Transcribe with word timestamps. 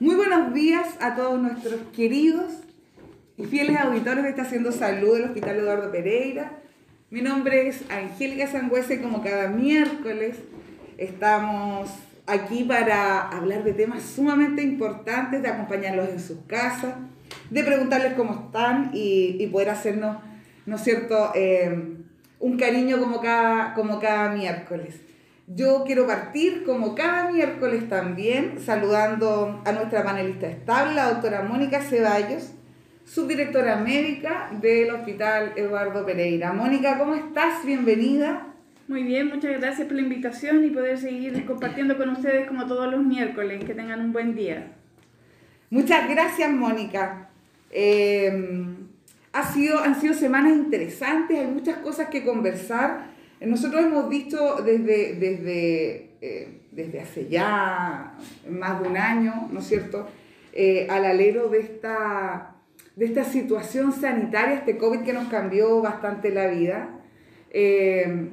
Muy 0.00 0.14
buenos 0.14 0.54
días 0.54 0.86
a 1.00 1.16
todos 1.16 1.40
nuestros 1.40 1.80
queridos 1.92 2.52
y 3.36 3.46
fieles 3.46 3.76
auditores 3.78 4.22
de 4.22 4.30
este 4.30 4.42
Haciendo 4.42 4.70
Salud 4.70 5.14
del 5.14 5.24
Hospital 5.24 5.56
Eduardo 5.56 5.90
Pereira. 5.90 6.52
Mi 7.10 7.20
nombre 7.20 7.66
es 7.66 7.82
Angélica 7.90 8.46
Sangüesa 8.46 8.94
y 8.94 8.98
como 8.98 9.24
cada 9.24 9.48
miércoles 9.48 10.36
estamos 10.98 11.90
aquí 12.28 12.62
para 12.62 13.22
hablar 13.22 13.64
de 13.64 13.72
temas 13.72 14.04
sumamente 14.04 14.62
importantes, 14.62 15.42
de 15.42 15.48
acompañarlos 15.48 16.10
en 16.10 16.20
sus 16.20 16.38
casas, 16.46 16.94
de 17.50 17.64
preguntarles 17.64 18.12
cómo 18.12 18.46
están 18.46 18.92
y, 18.94 19.44
poder 19.48 19.70
hacernos, 19.70 20.18
¿no 20.64 20.76
es 20.76 20.82
cierto?, 20.84 21.32
eh, 21.34 21.96
un 22.38 22.56
cariño 22.56 23.00
como 23.00 23.20
cada, 23.20 23.74
como 23.74 23.98
cada 23.98 24.30
miércoles. 24.30 25.07
Yo 25.54 25.84
quiero 25.86 26.06
partir, 26.06 26.62
como 26.62 26.94
cada 26.94 27.30
miércoles 27.30 27.88
también, 27.88 28.60
saludando 28.60 29.62
a 29.64 29.72
nuestra 29.72 30.04
panelista 30.04 30.46
estable, 30.46 30.94
la 30.94 31.10
doctora 31.10 31.40
Mónica 31.40 31.80
Ceballos, 31.80 32.52
subdirectora 33.06 33.76
médica 33.76 34.50
del 34.60 34.90
Hospital 34.90 35.54
Eduardo 35.56 36.04
Pereira. 36.04 36.52
Mónica, 36.52 36.98
¿cómo 36.98 37.14
estás? 37.14 37.64
Bienvenida. 37.64 38.48
Muy 38.88 39.04
bien, 39.04 39.28
muchas 39.28 39.58
gracias 39.58 39.86
por 39.86 39.96
la 39.96 40.02
invitación 40.02 40.62
y 40.66 40.70
poder 40.70 40.98
seguir 40.98 41.46
compartiendo 41.46 41.96
con 41.96 42.10
ustedes 42.10 42.46
como 42.46 42.66
todos 42.66 42.90
los 42.90 43.02
miércoles. 43.02 43.64
Que 43.64 43.72
tengan 43.72 44.00
un 44.00 44.12
buen 44.12 44.34
día. 44.34 44.72
Muchas 45.70 46.10
gracias, 46.10 46.50
Mónica. 46.50 47.30
Eh, 47.70 48.66
ha 49.32 49.50
sido, 49.50 49.78
han 49.78 49.98
sido 49.98 50.12
semanas 50.12 50.52
interesantes, 50.52 51.38
hay 51.38 51.46
muchas 51.46 51.78
cosas 51.78 52.08
que 52.08 52.22
conversar. 52.22 53.16
Nosotros 53.40 53.84
hemos 53.84 54.08
visto 54.08 54.62
desde, 54.64 55.14
desde, 55.14 56.10
eh, 56.20 56.60
desde 56.72 57.00
hace 57.00 57.28
ya 57.28 58.18
más 58.50 58.82
de 58.82 58.88
un 58.88 58.96
año, 58.96 59.48
¿no 59.52 59.60
es 59.60 59.66
cierto?, 59.66 60.08
eh, 60.52 60.88
al 60.90 61.04
alero 61.04 61.48
de 61.48 61.60
esta, 61.60 62.56
de 62.96 63.04
esta 63.04 63.22
situación 63.22 63.92
sanitaria, 63.92 64.56
este 64.56 64.76
COVID 64.76 65.02
que 65.02 65.12
nos 65.12 65.28
cambió 65.28 65.80
bastante 65.80 66.30
la 66.30 66.48
vida. 66.48 66.98
Eh, 67.50 68.30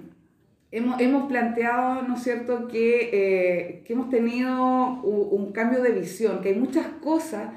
hemos, 0.72 1.00
hemos, 1.00 1.28
planteado, 1.30 2.02
¿no 2.02 2.16
es 2.16 2.24
cierto?, 2.24 2.68
que, 2.68 3.84
que 3.86 3.94
hemos 3.94 4.10
tenido 4.10 5.04
un, 5.04 5.40
un, 5.40 5.52
cambio 5.52 5.84
de 5.84 5.92
visión, 5.92 6.42
que 6.42 6.50
hay 6.50 6.56
muchas 6.56 6.88
cosas 7.04 7.50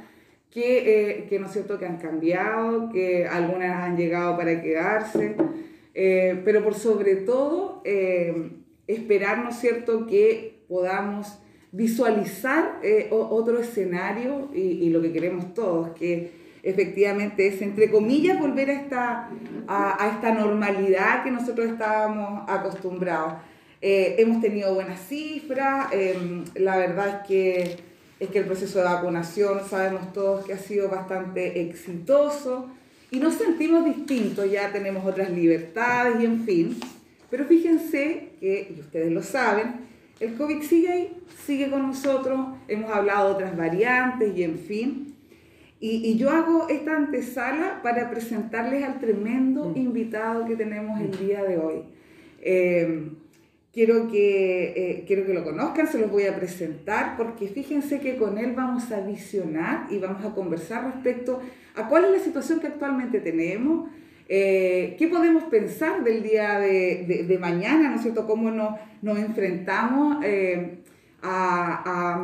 que, 0.50 1.26
que, 1.30 1.38
¿no 1.38 1.46
es 1.46 1.52
cierto?, 1.52 1.78
que 1.78 1.86
han 1.86 1.96
cambiado, 1.96 2.91
que 2.91 3.26
algunas 3.26 3.84
han 3.84 3.96
llegado 3.96 4.36
para 4.36 4.60
quedarse. 4.60 5.34
Eh, 6.00 6.41
pero 6.44 6.62
por 6.62 6.77
sobre 6.77 7.16
todo 7.16 7.82
eh, 7.84 8.52
esperar, 8.86 9.42
¿no 9.42 9.48
es 9.48 9.56
cierto?, 9.56 10.06
que 10.06 10.62
podamos 10.68 11.41
visualizar 11.72 12.78
eh, 12.84 13.08
otro 13.10 13.58
escenario 13.58 14.48
y, 14.54 14.88
lo 14.91 15.02
que 15.02 15.10
queremos 15.12 15.54
todos, 15.54 15.91
que 15.98 16.30
efectivamente 16.62 17.48
es, 17.48 17.60
entre 17.62 17.91
comillas, 17.91 18.38
volver 18.38 18.70
a 18.70 18.74
esta, 18.74 19.30
a, 19.66 20.08
esta 20.14 20.32
normalidad 20.32 21.24
que 21.24 21.32
nosotros 21.32 21.66
estábamos 21.66 22.48
acostumbrados. 22.48 23.32
hemos 23.80 24.41
tenido 24.41 24.74
buenas 24.74 25.00
cifras, 25.00 25.88
la 26.54 26.76
verdad 26.76 27.08
es 27.08 27.26
que, 27.26 27.76
es 28.20 28.28
que 28.30 28.38
el 28.38 28.44
proceso 28.44 28.78
de 28.78 28.84
vacunación 28.84 29.62
sabemos 29.69 30.12
todos 30.12 30.46
que 30.46 30.52
ha 30.52 30.58
sido 30.58 30.88
bastante 30.88 31.60
exitoso 31.60 32.70
y 33.10 33.20
nos 33.20 33.34
sentimos 33.34 33.84
distintos, 33.84 34.50
ya 34.50 34.70
tenemos 34.72 35.04
otras 35.04 35.30
libertades 35.30 36.20
y 36.20 36.24
en 36.26 36.44
fin. 36.44 36.76
Pero 37.30 37.44
fíjense 37.44 38.30
que, 38.40 38.74
y 38.76 38.80
ustedes 38.80 39.12
lo 39.12 39.22
saben, 39.22 39.86
el 40.20 40.34
COVID 40.34 40.62
sigue 40.62 40.88
ahí, 40.90 41.16
sigue 41.46 41.70
con 41.70 41.82
nosotros, 41.82 42.40
hemos 42.66 42.90
hablado 42.90 43.28
de 43.28 43.34
otras 43.34 43.56
variantes 43.56 44.36
y 44.36 44.42
en 44.42 44.58
fin. 44.58 45.14
Y, 45.80 46.08
y 46.08 46.16
yo 46.16 46.30
hago 46.30 46.68
esta 46.68 46.96
antesala 46.96 47.80
para 47.82 48.10
presentarles 48.10 48.82
al 48.82 48.98
tremendo 48.98 49.70
mm. 49.70 49.78
invitado 49.78 50.44
que 50.44 50.56
tenemos 50.56 51.00
el 51.00 51.16
día 51.18 51.44
de 51.44 51.58
hoy. 51.58 51.82
Eh, 52.41 53.10
quiero, 53.78 54.09
que, 54.09 54.72
eh, 54.75 55.05
quiero 55.06 55.25
que 55.25 55.33
lo 55.33 55.44
conozcan, 55.44 55.87
se 55.87 56.00
los 56.00 56.11
voy 56.11 56.25
a 56.25 56.34
presentar, 56.34 57.16
porque 57.16 57.47
fíjense 57.47 58.00
que 58.00 58.16
con 58.16 58.37
él 58.37 58.55
vamos 58.56 58.91
a 58.91 59.03
visionar 59.03 59.87
y 59.89 59.99
vamos 59.99 60.25
a 60.25 60.34
conversar 60.34 60.84
respecto 60.93 61.41
a 61.77 61.87
cuál 61.89 62.06
es 62.06 62.11
la 62.11 62.19
situación 62.19 62.59
que 62.59 62.66
actualmente 62.66 63.21
tenemos, 63.21 63.89
eh, 64.28 64.97
qué 64.99 65.06
podemos 65.06 65.44
pensar 65.44 66.03
del 66.03 66.25
día 66.25 66.59
de, 66.59 67.25
de, 67.25 67.39
mañana, 67.39 67.91
¿no 67.91 67.94
es 67.94 68.03
cierto? 68.03 68.27
Cómo 68.27 68.50
nos, 68.50 68.75
nos 69.00 69.16
enfrentamos 69.16 70.25
eh, 70.25 70.81
a, 71.22 72.16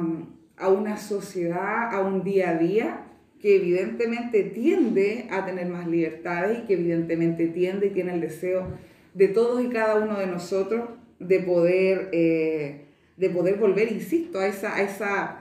a, 0.58 0.64
a, 0.64 0.68
una 0.70 0.96
sociedad, 0.96 1.94
a 1.94 2.00
un 2.00 2.24
día 2.24 2.50
a 2.50 2.58
día 2.58 3.06
que 3.40 3.54
evidentemente 3.58 4.42
tiende 4.42 5.28
a 5.30 5.46
tener 5.46 5.68
más 5.68 5.86
libertades 5.86 6.58
y 6.58 6.66
que 6.66 6.74
evidentemente 6.74 7.46
tiende 7.46 7.86
y 7.86 7.90
tiene 7.90 8.14
el 8.14 8.20
deseo 8.20 8.66
de 9.14 9.28
todos 9.28 9.62
y 9.62 9.68
cada 9.68 9.94
uno 9.94 10.18
de 10.18 10.26
nosotros 10.26 10.88
de 11.26 11.40
poder, 11.40 12.10
eh, 12.12 12.86
de 13.16 13.30
poder 13.30 13.56
volver, 13.56 13.90
insisto, 13.92 14.38
a 14.38 14.46
esa, 14.46 14.74
a 14.74 14.82
esa 14.82 15.40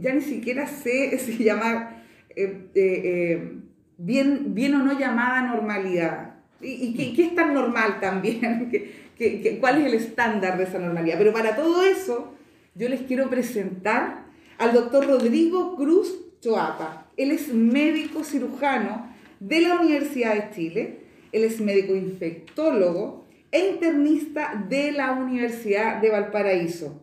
ya 0.00 0.14
ni 0.14 0.20
siquiera 0.20 0.66
sé 0.66 1.18
si 1.24 1.44
llamar 1.44 2.04
eh, 2.36 2.68
eh, 2.74 3.02
eh, 3.04 3.52
bien, 3.98 4.54
bien 4.54 4.74
o 4.74 4.84
no 4.84 4.98
llamada 4.98 5.42
normalidad. 5.42 6.34
¿Y, 6.60 6.94
y 7.00 7.14
qué, 7.14 7.22
es 7.22 7.34
tan 7.34 7.54
normal 7.54 8.00
también? 8.00 8.70
¿Qué, 9.16 9.58
cuál 9.60 9.80
es 9.80 9.86
el 9.86 9.94
estándar 9.94 10.58
de 10.58 10.64
esa 10.64 10.78
normalidad? 10.78 11.18
Pero 11.18 11.32
para 11.32 11.56
todo 11.56 11.82
eso, 11.84 12.34
yo 12.74 12.88
les 12.88 13.02
quiero 13.02 13.28
presentar 13.28 14.26
al 14.58 14.72
doctor 14.72 15.06
Rodrigo 15.06 15.76
Cruz 15.76 16.18
Choapa. 16.40 17.10
Él 17.16 17.30
es 17.30 17.52
médico 17.52 18.24
cirujano 18.24 19.10
de 19.40 19.60
la 19.60 19.80
Universidad 19.80 20.34
de 20.34 20.54
Chile, 20.54 21.00
él 21.32 21.44
es 21.44 21.60
médico 21.60 21.94
infectólogo 21.94 23.26
e 23.52 23.70
internista 23.70 24.64
de 24.68 24.92
la 24.92 25.12
Universidad 25.12 26.00
de 26.00 26.10
Valparaíso. 26.10 27.00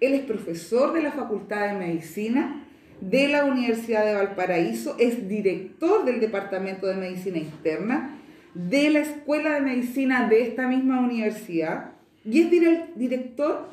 Él 0.00 0.14
es 0.14 0.22
profesor 0.22 0.92
de 0.92 1.02
la 1.02 1.12
Facultad 1.12 1.68
de 1.68 1.78
Medicina 1.78 2.66
de 3.00 3.28
la 3.28 3.44
Universidad 3.44 4.04
de 4.04 4.14
Valparaíso, 4.14 4.96
es 4.98 5.26
director 5.28 6.04
del 6.04 6.20
Departamento 6.20 6.86
de 6.86 6.96
Medicina 6.96 7.38
Interna 7.38 8.16
de 8.54 8.90
la 8.90 9.00
Escuela 9.00 9.54
de 9.54 9.60
Medicina 9.60 10.28
de 10.28 10.42
esta 10.42 10.66
misma 10.66 11.00
universidad 11.00 11.92
y 12.24 12.40
es 12.40 12.50
director 12.96 13.68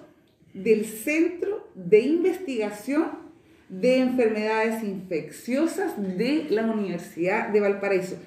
del 0.53 0.85
Centro 0.85 1.67
de 1.75 2.01
Investigación 2.01 3.27
de 3.69 3.99
Enfermedades 3.99 4.83
Infecciosas 4.83 5.93
de 5.97 6.47
la 6.49 6.63
Universidad 6.63 7.49
de 7.49 7.59
Valparaíso. 7.59 8.17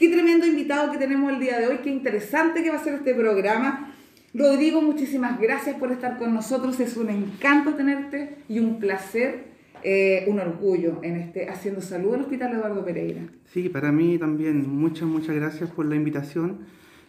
Qué 0.00 0.08
tremendo 0.08 0.46
invitado 0.46 0.90
que 0.90 0.96
tenemos 0.96 1.30
el 1.30 1.40
día 1.40 1.58
de 1.58 1.66
hoy, 1.66 1.80
qué 1.84 1.90
interesante 1.90 2.62
que 2.62 2.70
va 2.70 2.76
a 2.76 2.82
ser 2.82 2.94
este 2.94 3.14
programa. 3.14 3.92
Rodrigo, 4.32 4.80
muchísimas 4.80 5.38
gracias 5.38 5.76
por 5.76 5.92
estar 5.92 6.16
con 6.16 6.32
nosotros, 6.32 6.80
es 6.80 6.96
un 6.96 7.10
encanto 7.10 7.74
tenerte 7.74 8.38
y 8.48 8.60
un 8.60 8.80
placer 8.80 9.44
eh, 9.82 10.24
un 10.26 10.40
orgullo 10.40 11.00
en 11.02 11.16
este 11.16 11.50
Haciendo 11.50 11.82
Salud 11.82 12.14
al 12.14 12.22
Hospital 12.22 12.54
Eduardo 12.54 12.82
Pereira. 12.82 13.20
Sí, 13.52 13.68
para 13.68 13.92
mí 13.92 14.16
también. 14.16 14.66
Muchas, 14.70 15.06
muchas 15.06 15.36
gracias 15.36 15.68
por 15.68 15.84
la 15.84 15.96
invitación. 15.96 16.60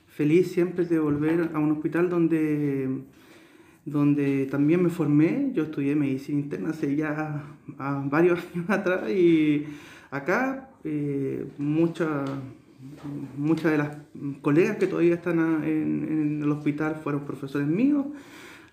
Feliz 0.10 0.52
siempre 0.52 0.84
de 0.84 1.00
volver 1.00 1.52
a 1.54 1.60
un 1.60 1.72
hospital 1.72 2.10
donde, 2.10 2.90
donde 3.86 4.48
también 4.48 4.84
me 4.84 4.90
formé. 4.90 5.52
Yo 5.54 5.64
estudié 5.64 5.96
medicina 5.96 6.42
interna 6.42 6.72
hace 6.72 6.94
ya 6.98 7.42
varios 7.78 8.40
años 8.54 8.70
atrás 8.70 9.10
y 9.10 9.66
acá 10.10 10.70
eh, 10.84 11.46
muchas 13.38 13.72
de 13.72 13.78
las 13.78 13.98
colegas 14.42 14.78
que 14.78 14.88
todavía 14.88 15.16
están 15.16 15.40
en, 15.64 16.08
en 16.10 16.44
el 16.44 16.52
hospital 16.52 17.00
fueron 17.04 17.26
profesores 17.26 17.68
míos 17.68 18.06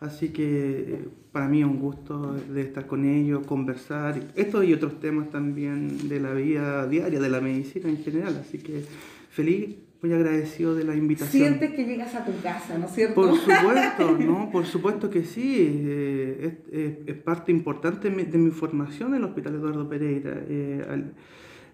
Así 0.00 0.28
que 0.28 1.08
para 1.32 1.48
mí 1.48 1.60
es 1.60 1.66
un 1.66 1.80
gusto 1.80 2.34
de 2.34 2.62
estar 2.62 2.86
con 2.86 3.04
ellos, 3.04 3.44
conversar, 3.46 4.20
esto 4.36 4.62
y 4.62 4.72
otros 4.72 5.00
temas 5.00 5.28
también 5.30 6.08
de 6.08 6.20
la 6.20 6.32
vida 6.34 6.86
diaria, 6.86 7.18
de 7.18 7.28
la 7.28 7.40
medicina 7.40 7.88
en 7.88 7.98
general. 8.04 8.40
Así 8.40 8.58
que 8.58 8.84
feliz, 9.30 9.74
muy 10.00 10.12
agradecido 10.12 10.76
de 10.76 10.84
la 10.84 10.94
invitación. 10.94 11.48
Sientes 11.48 11.72
que 11.72 11.84
llegas 11.84 12.14
a 12.14 12.24
tu 12.24 12.30
casa, 12.40 12.78
¿no 12.78 12.86
es 12.86 12.92
cierto? 12.92 13.16
Por 13.16 13.36
supuesto, 13.36 14.18
¿no? 14.20 14.50
Por 14.52 14.66
supuesto 14.66 15.10
que 15.10 15.24
sí. 15.24 15.56
Eh, 15.58 16.58
es, 16.70 17.08
es, 17.08 17.16
parte 17.16 17.50
importante 17.50 18.08
de 18.08 18.38
mi 18.38 18.52
formación 18.52 19.14
en 19.14 19.16
el 19.16 19.24
Hospital 19.24 19.56
Eduardo 19.56 19.88
Pereira. 19.88 20.32
Eh, 20.48 20.86
al, 20.88 21.12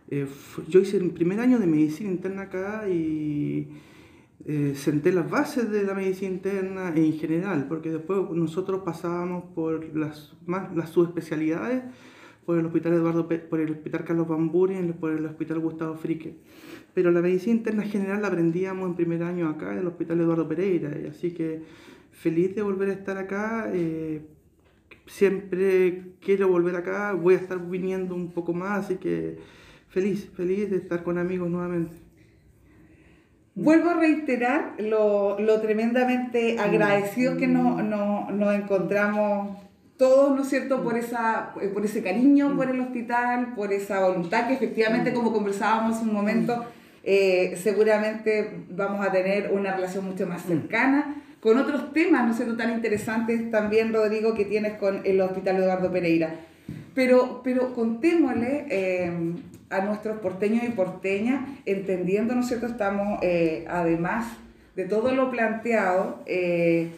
eh, 0.09 0.27
yo 0.69 0.81
hice 0.81 0.97
el 0.99 1.11
primer 1.11 1.41
año 1.41 1.59
de 1.59 1.67
medicina 1.67 2.11
interna 2.11 2.43
acá 2.43 2.89
y 2.89 3.69
eh, 4.47 4.75
senté 4.75 5.13
las 5.13 5.31
bases 5.31 5.71
de 5.71 5.85
la 5.85 5.95
medicina 5.95 6.31
interna 6.33 6.93
en 6.95 7.15
general, 7.15 7.67
porque 7.69 7.91
después 7.91 8.31
nosotros 8.33 8.83
pasábamos 8.85 9.45
por 9.55 9.97
las, 9.97 10.37
más, 10.47 10.75
las 10.77 10.91
subespecialidades, 10.91 11.83
por 12.45 12.59
el 12.59 12.67
Hospital 12.67 12.93
Eduardo, 12.93 13.27
por 13.27 13.61
el 13.61 13.71
Hospital 13.71 14.05
Carlos 14.05 14.29
Bamburi 14.29 14.77
por 15.01 15.13
el 15.13 15.25
Hospital 15.25 15.61
Gustavo 15.61 15.95
Frique. 15.95 16.37
Pero 16.93 17.11
la 17.11 17.23
medicina 17.23 17.57
interna 17.57 17.85
general 17.85 18.21
la 18.21 18.29
aprendíamos 18.29 18.87
en 18.87 18.97
primer 18.97 19.23
año 19.23 19.49
acá 19.49 19.73
en 19.73 19.79
el 19.79 19.87
Hospital 19.87 20.21
Eduardo 20.21 20.47
Pereira, 20.47 20.91
y 21.03 21.07
así 21.07 21.33
que 21.33 21.63
feliz 22.13 22.55
de 22.55 22.61
volver 22.61 22.91
a 22.91 22.93
estar 22.93 23.17
acá. 23.17 23.71
Eh, 23.73 24.27
siempre 25.07 26.13
quiero 26.21 26.49
volver 26.49 26.77
acá, 26.77 27.13
voy 27.15 27.35
a 27.35 27.39
estar 27.39 27.59
viniendo 27.67 28.15
un 28.15 28.31
poco 28.33 28.53
más, 28.53 28.85
así 28.85 28.97
que 28.97 29.39
feliz, 29.95 30.29
feliz 30.37 30.71
de 30.71 30.79
estar 30.79 31.05
con 31.05 31.19
amigos 31.19 31.49
nuevamente. 31.49 31.95
Vuelvo 33.55 33.91
a 33.91 33.95
reiterar 33.95 34.75
lo, 34.79 35.39
lo 35.39 35.61
tremendamente 35.61 36.59
agradecido 36.59 37.37
que 37.37 37.47
no, 37.47 37.81
no, 37.81 38.29
nos 38.33 38.55
encontramos 38.57 39.57
todos, 39.97 40.35
¿no 40.35 40.43
es 40.43 40.49
cierto?, 40.49 40.83
por, 40.83 40.97
esa, 40.97 41.55
por 41.73 41.85
ese 41.85 42.03
cariño 42.03 42.57
por 42.57 42.69
el 42.69 42.81
hospital, 42.81 43.55
por 43.55 43.73
esa 43.73 44.01
voluntad 44.01 44.49
que 44.49 44.55
efectivamente, 44.55 45.13
como 45.13 45.33
conversábamos 45.33 46.03
un 46.03 46.13
momento, 46.13 46.65
eh, 47.05 47.57
seguramente 47.63 48.65
vamos 48.71 49.07
a 49.07 49.13
tener 49.13 49.53
una 49.53 49.77
relación 49.77 50.05
mucho 50.07 50.27
más 50.27 50.43
cercana 50.43 51.23
con 51.39 51.57
otros 51.59 51.93
temas, 51.93 52.25
¿no 52.25 52.33
es 52.33 52.37
cierto?, 52.37 52.57
tan 52.57 52.73
interesantes 52.73 53.49
también, 53.53 53.93
Rodrigo, 53.93 54.35
que 54.35 54.45
tienes 54.45 54.73
con 54.79 55.03
el 55.05 55.21
Hospital 55.21 55.59
Eduardo 55.59 55.93
Pereira. 55.93 56.35
Pero, 56.95 57.41
pero 57.43 57.75
contémosle 57.75 58.67
eh, 58.71 59.11
a 59.71 59.81
nuestros 59.81 60.21
porteños 60.21 60.63
y 60.65 60.69
porteñas, 60.71 61.49
entendiendo, 61.67 62.35
¿no 62.35 62.43
es 62.43 62.49
cierto?, 62.49 62.67
estamos, 62.67 63.19
eh, 63.23 63.65
además 63.69 64.27
de 64.77 64.85
todo 64.85 65.13
lo 65.13 65.31
planteado, 65.31 66.23
eh, 66.27 66.91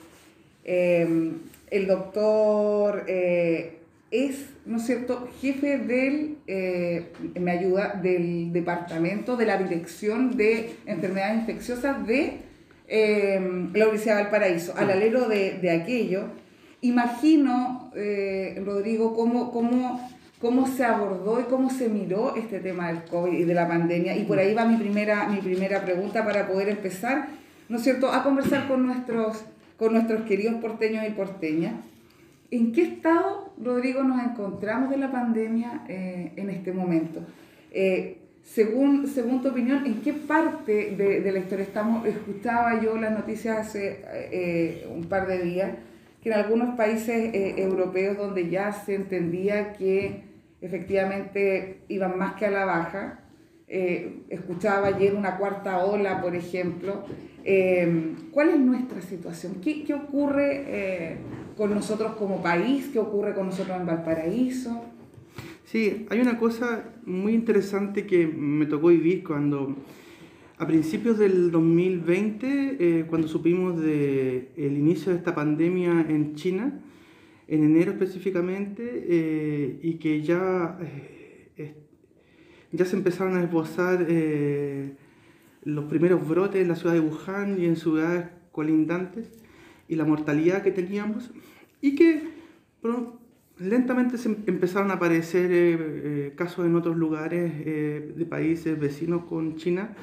el 0.64 1.86
doctor 1.86 3.04
es, 3.06 4.46
¿no 4.66 4.76
es 4.76 4.82
cierto?, 4.84 5.28
jefe 5.40 5.78
del, 5.78 6.36
me 7.40 7.50
ayuda, 7.50 7.98
del 8.02 8.52
departamento 8.52 9.36
de 9.36 9.46
la 9.46 9.56
dirección 9.56 10.36
de 10.36 10.76
enfermedades 10.86 11.40
infecciosas 11.40 12.06
de 12.06 12.38
la 12.88 13.84
Universidad 13.84 14.16
de 14.16 14.22
Valparaíso. 14.24 14.74
Al 14.76 14.90
alero 14.90 15.28
de, 15.28 15.58
de 15.58 15.70
aquello, 15.70 16.24
imagino, 16.86 17.90
eh, 17.94 18.62
Rodrigo, 18.64 19.14
cómo, 19.14 19.50
cómo, 19.50 20.08
cómo 20.40 20.66
se 20.66 20.84
abordó 20.84 21.40
y 21.40 21.44
cómo 21.44 21.70
se 21.70 21.88
miró 21.88 22.36
este 22.36 22.60
tema 22.60 22.88
del 22.88 23.04
COVID 23.04 23.32
y 23.32 23.44
de 23.44 23.54
la 23.54 23.68
pandemia. 23.68 24.16
Y 24.16 24.24
por 24.24 24.38
ahí 24.38 24.54
va 24.54 24.64
mi 24.64 24.76
primera, 24.76 25.28
mi 25.28 25.40
primera 25.40 25.84
pregunta 25.84 26.24
para 26.24 26.46
poder 26.46 26.68
empezar, 26.68 27.28
¿no 27.68 27.78
es 27.78 27.82
cierto?, 27.82 28.12
a 28.12 28.22
conversar 28.22 28.68
con 28.68 28.86
nuestros, 28.86 29.44
con 29.76 29.92
nuestros 29.92 30.22
queridos 30.22 30.56
porteños 30.56 31.04
y 31.06 31.10
porteñas. 31.10 31.74
¿En 32.50 32.72
qué 32.72 32.82
estado, 32.82 33.52
Rodrigo, 33.62 34.04
nos 34.04 34.22
encontramos 34.22 34.90
de 34.90 34.98
la 34.98 35.10
pandemia 35.10 35.82
eh, 35.88 36.32
en 36.36 36.50
este 36.50 36.72
momento? 36.72 37.20
Eh, 37.72 38.18
según, 38.44 39.08
según 39.08 39.42
tu 39.42 39.48
opinión, 39.48 39.84
¿en 39.84 40.00
qué 40.02 40.12
parte 40.12 40.94
de, 40.96 41.20
de, 41.20 41.32
la 41.32 41.40
historia 41.40 41.64
estamos? 41.64 42.06
Escuchaba 42.06 42.80
yo 42.80 42.96
las 42.96 43.10
noticias 43.10 43.58
hace 43.58 44.86
un 44.94 45.04
par 45.06 45.26
de 45.26 45.42
días 45.42 45.70
que 46.26 46.32
en 46.32 46.40
algunos 46.40 46.74
países 46.74 47.32
eh, 47.34 47.54
europeos 47.58 48.18
donde 48.18 48.50
ya 48.50 48.72
se 48.72 48.96
entendía 48.96 49.74
que 49.74 50.24
efectivamente 50.60 51.82
iban 51.86 52.18
más 52.18 52.34
que 52.34 52.46
a 52.46 52.50
la 52.50 52.64
baja, 52.64 53.20
eh, 53.68 54.22
escuchaba 54.28 54.88
ayer 54.88 55.14
una 55.14 55.36
cuarta 55.36 55.84
ola, 55.84 56.20
por 56.20 56.34
ejemplo. 56.34 57.04
Eh, 57.44 58.16
¿Cuál 58.32 58.48
es 58.48 58.58
nuestra 58.58 59.00
situación? 59.02 59.60
¿Qué, 59.62 59.84
qué 59.84 59.94
ocurre 59.94 61.18
con 61.56 61.72
nosotros 61.72 62.16
como 62.16 62.42
país? 62.42 62.90
¿Qué 62.92 62.98
ocurre 62.98 63.32
con 63.32 63.46
nosotros 63.46 63.76
en 63.78 63.86
Valparaíso? 63.86 64.82
Sí, 65.62 66.08
hay 66.10 66.18
una 66.18 66.38
cosa 66.38 66.86
muy 67.04 67.34
interesante 67.34 68.04
que 68.04 68.26
me 68.26 68.66
tocó 68.66 68.88
vivir 68.88 69.22
cuando 69.22 69.76
a 70.58 70.66
principios 70.66 71.18
del 71.18 71.50
2020, 71.50 72.76
eh, 72.80 73.06
cuando 73.06 73.28
supimos 73.28 73.78
del 73.78 74.48
el 74.56 74.76
inicio 74.76 75.12
de 75.12 75.18
esta 75.18 75.34
pandemia 75.34 76.06
en 76.08 76.34
China, 76.34 76.80
en 77.46 77.62
enero 77.62 77.92
específicamente, 77.92 78.82
eh, 79.06 79.78
y 79.82 79.94
que 79.94 80.22
ya, 80.22 80.78
eh, 80.80 81.74
ya 82.72 82.84
se 82.86 82.96
empezaron 82.96 83.36
a 83.36 83.42
esbozar 83.42 84.06
los 85.62 85.84
primeros 85.86 86.26
brotes 86.26 86.62
en 86.62 86.68
la 86.68 86.76
ciudad 86.76 86.94
de 86.94 87.00
Wuhan 87.00 87.60
y 87.60 87.66
en 87.66 87.76
ciudades 87.76 88.26
colindantes, 88.50 89.28
y 89.88 89.96
la 89.96 90.04
mortalidad 90.04 90.62
que 90.62 90.70
teníamos, 90.70 91.30
y 91.82 91.94
que 91.94 92.22
lentamente 93.58 94.16
se 94.16 94.28
empezaron 94.46 94.90
a 94.90 94.94
aparecer 94.94 96.34
casos 96.34 96.64
en 96.66 96.74
otros 96.76 96.96
lugares 96.96 97.64
de 97.64 98.26
países 98.26 98.78
vecinos 98.78 99.24
con 99.24 99.56
China, 99.56 99.94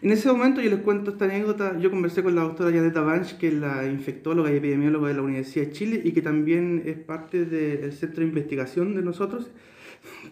en 0.00 0.12
ese 0.12 0.30
momento, 0.30 0.60
yo 0.60 0.70
les 0.70 0.80
cuento 0.80 1.10
esta 1.10 1.24
anécdota, 1.24 1.76
yo 1.78 1.90
conversé 1.90 2.22
con 2.22 2.34
la 2.34 2.42
doctora 2.42 2.70
Janeta 2.70 3.00
Banch, 3.00 3.36
que 3.36 3.48
es 3.48 3.54
la 3.54 3.84
infectóloga 3.86 4.52
y 4.52 4.56
epidemióloga 4.56 5.08
de 5.08 5.14
la 5.14 5.22
Universidad 5.22 5.66
de 5.66 5.72
Chile 5.72 6.00
y 6.04 6.12
que 6.12 6.22
también 6.22 6.82
es 6.86 6.96
parte 6.96 7.44
del 7.44 7.92
centro 7.92 8.20
de 8.20 8.28
investigación 8.28 8.94
de 8.94 9.02
nosotros, 9.02 9.50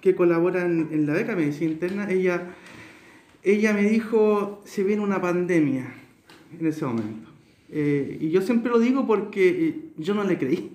que 0.01 0.15
colabora 0.15 0.65
en, 0.65 1.07
la 1.07 1.15
beca 1.15 1.35
de 1.35 1.43
medicina 1.43 1.73
interna. 1.73 2.09
Ella, 2.09 2.55
ella 3.43 3.73
me 3.73 3.83
dijo, 3.83 4.63
se 4.65 4.85
viene 4.85 5.03
una 5.03 5.21
pandemia 5.21 5.93
en 6.59 6.67
ese 6.67 6.85
momento. 6.85 7.36
Eh, 7.69 8.19
y 8.21 8.31
yo 8.31 8.43
siempre 8.43 8.71
lo 8.71 8.79
digo 8.79 9.07
porque 9.07 9.49
eh, 9.49 9.75
yo 9.97 10.15
no 10.15 10.25
le 10.25 10.39
creí. 10.39 10.71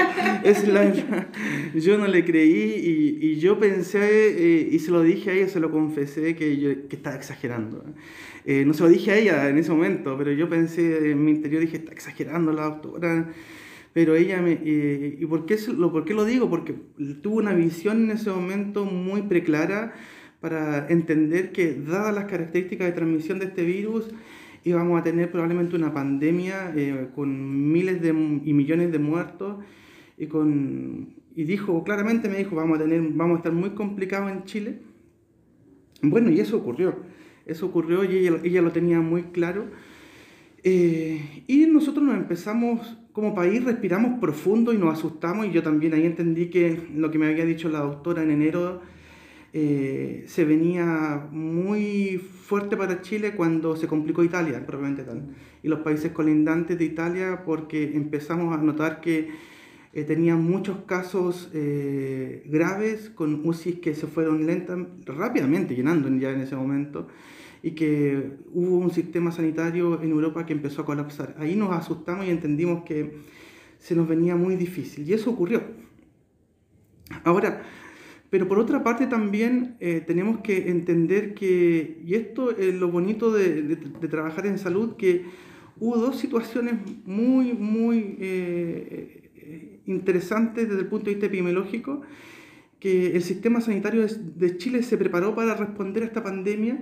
es 0.44 0.66
la 0.68 1.28
Yo 1.74 1.98
no 1.98 2.06
le 2.06 2.24
creí 2.24 3.18
y, 3.20 3.26
y 3.26 3.36
yo 3.40 3.58
pensé, 3.58 4.00
eh, 4.00 4.68
y 4.70 4.78
se 4.78 4.90
lo 4.90 5.02
dije 5.02 5.30
a 5.30 5.34
ella, 5.34 5.48
se 5.48 5.60
lo 5.60 5.70
confesé, 5.70 6.36
que, 6.36 6.58
yo, 6.58 6.88
que 6.88 6.96
estaba 6.96 7.16
exagerando. 7.16 7.84
Eh, 8.46 8.64
no 8.64 8.74
se 8.74 8.84
lo 8.84 8.88
dije 8.88 9.10
a 9.10 9.16
ella 9.16 9.48
en 9.48 9.58
ese 9.58 9.72
momento, 9.72 10.16
pero 10.16 10.30
yo 10.32 10.48
pensé 10.48 11.10
en 11.10 11.24
mi 11.24 11.32
interior, 11.32 11.60
dije, 11.60 11.78
está 11.78 11.92
exagerando 11.92 12.52
la 12.52 12.64
doctora. 12.64 13.32
Pero 13.92 14.14
ella 14.14 14.40
me... 14.40 14.52
Eh, 14.64 15.16
¿Y 15.18 15.26
por 15.26 15.46
qué, 15.46 15.58
lo, 15.76 15.90
por 15.90 16.04
qué 16.04 16.14
lo 16.14 16.24
digo? 16.24 16.48
Porque 16.48 16.74
tuvo 17.22 17.38
una 17.38 17.54
visión 17.54 18.04
en 18.04 18.12
ese 18.12 18.30
momento 18.30 18.84
muy 18.84 19.22
preclara 19.22 19.94
para 20.40 20.86
entender 20.88 21.50
que, 21.50 21.74
dadas 21.74 22.14
las 22.14 22.26
características 22.26 22.86
de 22.86 22.92
transmisión 22.92 23.40
de 23.40 23.46
este 23.46 23.64
virus, 23.64 24.10
íbamos 24.68 25.00
a 25.00 25.04
tener 25.04 25.30
probablemente 25.30 25.76
una 25.76 25.94
pandemia 25.94 26.72
eh, 26.76 27.08
con 27.14 27.72
miles 27.72 28.02
de, 28.02 28.08
y 28.08 28.52
millones 28.52 28.92
de 28.92 28.98
muertos 28.98 29.56
y 30.18 30.26
con 30.26 31.14
y 31.34 31.44
dijo 31.44 31.84
claramente 31.84 32.28
me 32.28 32.38
dijo 32.38 32.56
vamos 32.56 32.78
a 32.78 32.82
tener 32.82 33.00
vamos 33.00 33.36
a 33.36 33.38
estar 33.38 33.52
muy 33.52 33.70
complicados 33.70 34.30
en 34.32 34.44
Chile 34.44 34.78
bueno 36.02 36.30
y 36.30 36.40
eso 36.40 36.56
ocurrió 36.56 36.96
eso 37.46 37.66
ocurrió 37.66 38.02
y 38.04 38.16
ella, 38.16 38.40
ella 38.42 38.60
lo 38.60 38.72
tenía 38.72 39.00
muy 39.00 39.22
claro. 39.24 39.66
Eh, 40.64 41.44
y 41.46 41.66
nosotros 41.66 42.04
nos 42.04 42.16
empezamos, 42.16 42.98
como 43.12 43.36
país, 43.36 43.62
respiramos 43.62 44.18
profundo 44.18 44.72
y 44.72 44.78
nos 44.78 44.98
asustamos. 44.98 45.46
Y 45.46 45.52
yo 45.52 45.62
también 45.62 45.94
ahí 45.94 46.04
entendí 46.04 46.46
que 46.50 46.88
lo 46.94 47.10
que 47.12 47.18
me 47.18 47.28
había 47.28 47.44
dicho 47.44 47.68
la 47.68 47.78
doctora 47.78 48.24
en 48.24 48.32
enero 48.32 48.82
eh, 49.58 50.24
se 50.26 50.44
venía 50.44 51.28
muy 51.30 52.18
fuerte 52.18 52.76
para 52.76 53.00
Chile 53.00 53.32
cuando 53.34 53.74
se 53.74 53.86
complicó 53.86 54.22
Italia, 54.22 54.66
propiamente 54.66 55.02
tal. 55.02 55.34
Y 55.62 55.68
los 55.68 55.80
países 55.80 56.12
colindantes 56.12 56.78
de 56.78 56.84
Italia, 56.84 57.42
porque 57.46 57.96
empezamos 57.96 58.54
a 58.54 58.60
notar 58.62 59.00
que 59.00 59.30
eh, 59.94 60.04
tenían 60.04 60.44
muchos 60.44 60.80
casos 60.84 61.50
graves 61.52 63.08
con 63.08 63.48
UCI 63.48 63.80
que 63.80 63.94
se 63.94 64.06
fueron 64.06 64.44
lentas, 64.44 64.78
rápidamente 65.06 65.74
llenando 65.74 66.14
ya 66.18 66.32
en 66.32 66.42
ese 66.42 66.54
momento 66.54 67.08
y 67.62 67.70
que 67.70 68.32
hubo 68.52 68.76
un 68.76 68.90
sistema 68.90 69.32
sanitario 69.32 70.02
en 70.02 70.10
Europa 70.10 70.44
que 70.44 70.52
empezó 70.52 70.82
a 70.82 70.84
colapsar. 70.84 71.34
Ahí 71.38 71.56
nos 71.56 71.72
asustamos 71.72 72.26
y 72.26 72.30
entendimos 72.30 72.84
que 72.84 73.22
se 73.78 73.94
nos 73.94 74.06
venía 74.06 74.36
muy 74.36 74.56
difícil 74.56 75.08
y 75.08 75.14
eso 75.14 75.30
ocurrió. 75.30 75.62
Ahora, 77.24 77.62
pero 78.30 78.48
por 78.48 78.58
otra 78.58 78.82
parte 78.82 79.06
también 79.06 79.76
eh, 79.80 80.02
tenemos 80.06 80.40
que 80.40 80.70
entender 80.70 81.34
que, 81.34 82.00
y 82.04 82.14
esto 82.14 82.56
es 82.56 82.74
lo 82.74 82.90
bonito 82.90 83.32
de, 83.32 83.62
de, 83.62 84.08
trabajar 84.08 84.46
en 84.46 84.58
salud, 84.58 84.96
que 84.96 85.24
hubo 85.78 85.96
dos 85.96 86.18
situaciones 86.18 86.74
muy, 87.04 87.52
muy 87.52 88.16
eh, 88.20 89.82
interesantes 89.86 90.68
desde 90.68 90.82
el 90.82 90.88
punto 90.88 91.06
de 91.06 91.12
vista 91.12 91.26
epidemiológico, 91.26 92.02
que 92.80 93.16
el 93.16 93.22
sistema 93.22 93.60
sanitario 93.60 94.06
de 94.06 94.58
Chile 94.58 94.82
se 94.82 94.98
preparó 94.98 95.34
para 95.34 95.54
responder 95.54 96.02
a 96.02 96.06
esta 96.06 96.22
pandemia 96.22 96.78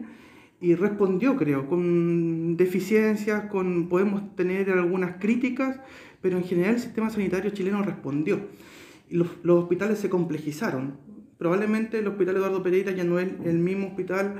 y 0.61 0.75
respondió, 0.75 1.37
creo, 1.37 1.69
con 1.69 2.57
deficiencias, 2.57 3.51
con 3.51 3.89
podemos 3.89 4.35
tener 4.35 4.71
algunas 4.71 5.17
críticas, 5.19 5.79
pero 6.23 6.39
en 6.39 6.45
general 6.45 6.75
el 6.77 6.81
sistema 6.81 7.11
sanitario 7.11 7.51
chileno 7.51 7.83
respondió. 7.83 8.41
Los, 9.11 9.29
los 9.43 9.63
hospitales 9.63 9.99
se 9.99 10.09
complejizaron. 10.09 10.97
Probablemente 11.45 11.99
el 11.99 12.07
Hospital 12.07 12.37
Eduardo 12.37 12.63
Pereira 12.63 12.91
ya 12.93 13.05
no 13.05 13.19
es 13.19 13.29
el 13.45 13.59
mismo 13.59 13.89
hospital 13.89 14.37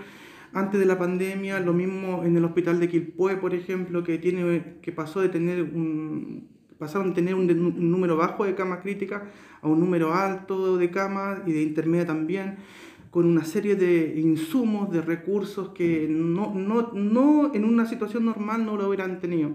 antes 0.55 0.81
de 0.81 0.87
la 0.87 0.97
pandemia, 0.97 1.61
lo 1.61 1.75
mismo 1.75 2.25
en 2.25 2.35
el 2.35 2.43
hospital 2.47 2.81
de 2.81 2.89
Quilpué, 2.89 3.37
por 3.37 3.53
ejemplo, 3.53 4.03
que, 4.03 4.17
tiene, 4.17 4.77
que 4.81 4.91
pasó 4.91 5.21
de 5.21 5.29
tener 5.29 5.65
un, 5.65 6.49
pasaron 6.79 7.11
de 7.11 7.15
tener 7.17 7.35
un, 7.35 7.91
número 7.91 8.17
bajo 8.17 8.47
de 8.47 8.55
camas 8.55 8.81
críticas 8.81 9.21
a 9.61 9.69
un 9.69 9.81
número 9.81 10.15
alto 10.15 10.79
de 10.79 10.91
camas 10.91 11.43
y 11.47 11.53
de 11.53 11.63
intermedia 11.63 12.07
también 12.07 12.57
con 13.11 13.27
una 13.27 13.45
serie 13.45 13.77
de 13.77 14.19
insumos, 14.19 14.91
de 14.91 15.03
recursos 15.03 15.73
que 15.75 16.07
no, 16.09 16.55
no, 16.55 16.93
no, 16.95 17.53
en 17.53 17.67
una 17.67 17.85
situación 17.85 18.25
normal 18.25 18.65
no 18.65 18.79
lo 18.79 18.89
hubieran 18.89 19.21
tenido. 19.21 19.55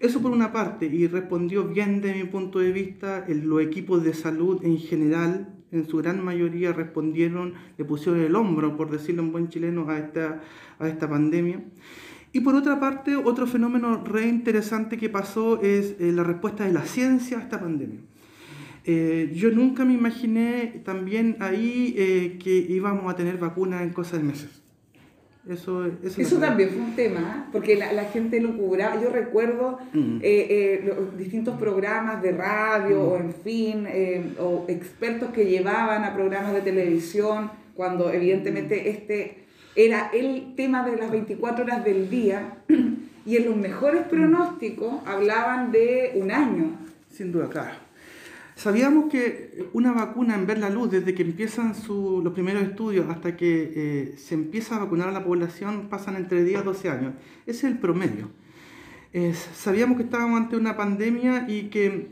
Eso 0.00 0.20
por 0.20 0.32
una 0.32 0.52
parte, 0.52 0.84
y 0.84 1.06
respondió 1.06 1.64
bien 1.64 2.02
de 2.02 2.12
mi 2.12 2.24
punto 2.24 2.58
de 2.58 2.72
vista, 2.72 3.24
los 3.26 3.62
equipos 3.62 4.04
de 4.04 4.12
salud 4.12 4.62
en 4.62 4.76
general, 4.76 5.54
en 5.70 5.86
su 5.86 5.98
gran 5.98 6.24
mayoría 6.24 6.72
respondieron, 6.72 7.54
le 7.76 7.84
pusieron 7.84 8.20
el 8.20 8.34
hombro, 8.34 8.76
por 8.76 8.90
decirlo 8.90 9.22
en 9.22 9.32
buen 9.32 9.48
chileno, 9.48 9.88
a 9.88 9.98
esta, 9.98 10.40
a 10.78 10.88
esta 10.88 11.08
pandemia. 11.08 11.62
Y 12.32 12.40
por 12.40 12.54
otra 12.54 12.78
parte, 12.78 13.16
otro 13.16 13.46
fenómeno 13.46 14.04
re 14.04 14.26
interesante 14.26 14.98
que 14.98 15.08
pasó 15.08 15.62
es 15.62 15.96
eh, 15.98 16.12
la 16.12 16.24
respuesta 16.24 16.64
de 16.64 16.72
la 16.72 16.84
ciencia 16.84 17.38
a 17.38 17.42
esta 17.42 17.60
pandemia. 17.60 18.00
Eh, 18.84 19.32
yo 19.34 19.50
nunca 19.50 19.84
me 19.84 19.94
imaginé 19.94 20.82
también 20.84 21.36
ahí 21.40 21.94
eh, 21.96 22.38
que 22.42 22.56
íbamos 22.56 23.10
a 23.12 23.16
tener 23.16 23.38
vacunas 23.38 23.82
en 23.82 23.90
cosas 23.90 24.20
de 24.20 24.24
meses. 24.24 24.62
Eso, 25.48 25.86
eso, 26.02 26.38
también 26.38 26.68
fue 26.70 26.82
un 26.82 26.94
tema, 26.94 27.48
porque 27.52 27.76
la, 27.76 27.92
la, 27.92 28.04
gente 28.04 28.40
lo 28.40 28.56
cubraba. 28.56 29.00
Yo 29.00 29.08
recuerdo 29.08 29.78
mm. 29.94 30.20
los 30.84 31.16
distintos 31.16 31.58
programas 31.58 32.20
de 32.22 32.32
radio, 32.32 33.02
o 33.02 33.18
mm. 33.18 33.22
en 33.22 33.32
fin, 33.32 33.88
o 34.38 34.66
expertos 34.68 35.30
que 35.30 35.46
llevaban 35.46 36.04
a 36.04 36.14
programas 36.14 36.52
de 36.52 36.60
televisión, 36.60 37.50
cuando 37.74 38.12
evidentemente 38.12 38.90
este 38.90 39.48
era 39.78 40.10
el 40.12 40.56
tema 40.56 40.84
de 40.84 40.96
las 40.96 41.12
24 41.12 41.64
horas 41.64 41.84
del 41.84 42.10
día 42.10 42.58
y 43.24 43.36
en 43.36 43.44
los 43.44 43.56
mejores 43.56 44.02
pronósticos 44.08 44.94
hablaban 45.06 45.70
de 45.70 46.12
un 46.16 46.32
año. 46.32 46.72
Sin 47.12 47.30
duda, 47.30 47.48
claro. 47.48 47.87
Sabíamos 48.58 49.08
que 49.08 49.68
una 49.72 49.92
vacuna 49.92 50.34
en 50.34 50.44
ver 50.44 50.58
la 50.58 50.68
luz, 50.68 50.90
desde 50.90 51.14
que 51.14 51.22
empiezan 51.22 51.74
los 51.88 52.32
primeros 52.32 52.64
estudios 52.64 53.08
hasta 53.08 53.36
que 53.36 53.72
eh, 53.72 54.14
se 54.16 54.34
empieza 54.34 54.74
a 54.74 54.80
vacunar 54.80 55.08
a 55.08 55.12
la 55.12 55.22
población, 55.22 55.86
pasan 55.88 56.16
entre 56.16 56.42
10 56.42 56.58
a 56.58 56.62
12 56.64 56.88
años. 56.88 57.14
Ese 57.46 57.68
es 57.68 57.72
el 57.72 57.78
promedio. 57.78 58.30
sabíamos 59.54 59.96
que 59.96 60.02
estábamos 60.02 60.40
ante 60.40 60.56
una 60.56 60.76
pandemia 60.76 61.46
y 61.48 61.68
que 61.68 62.08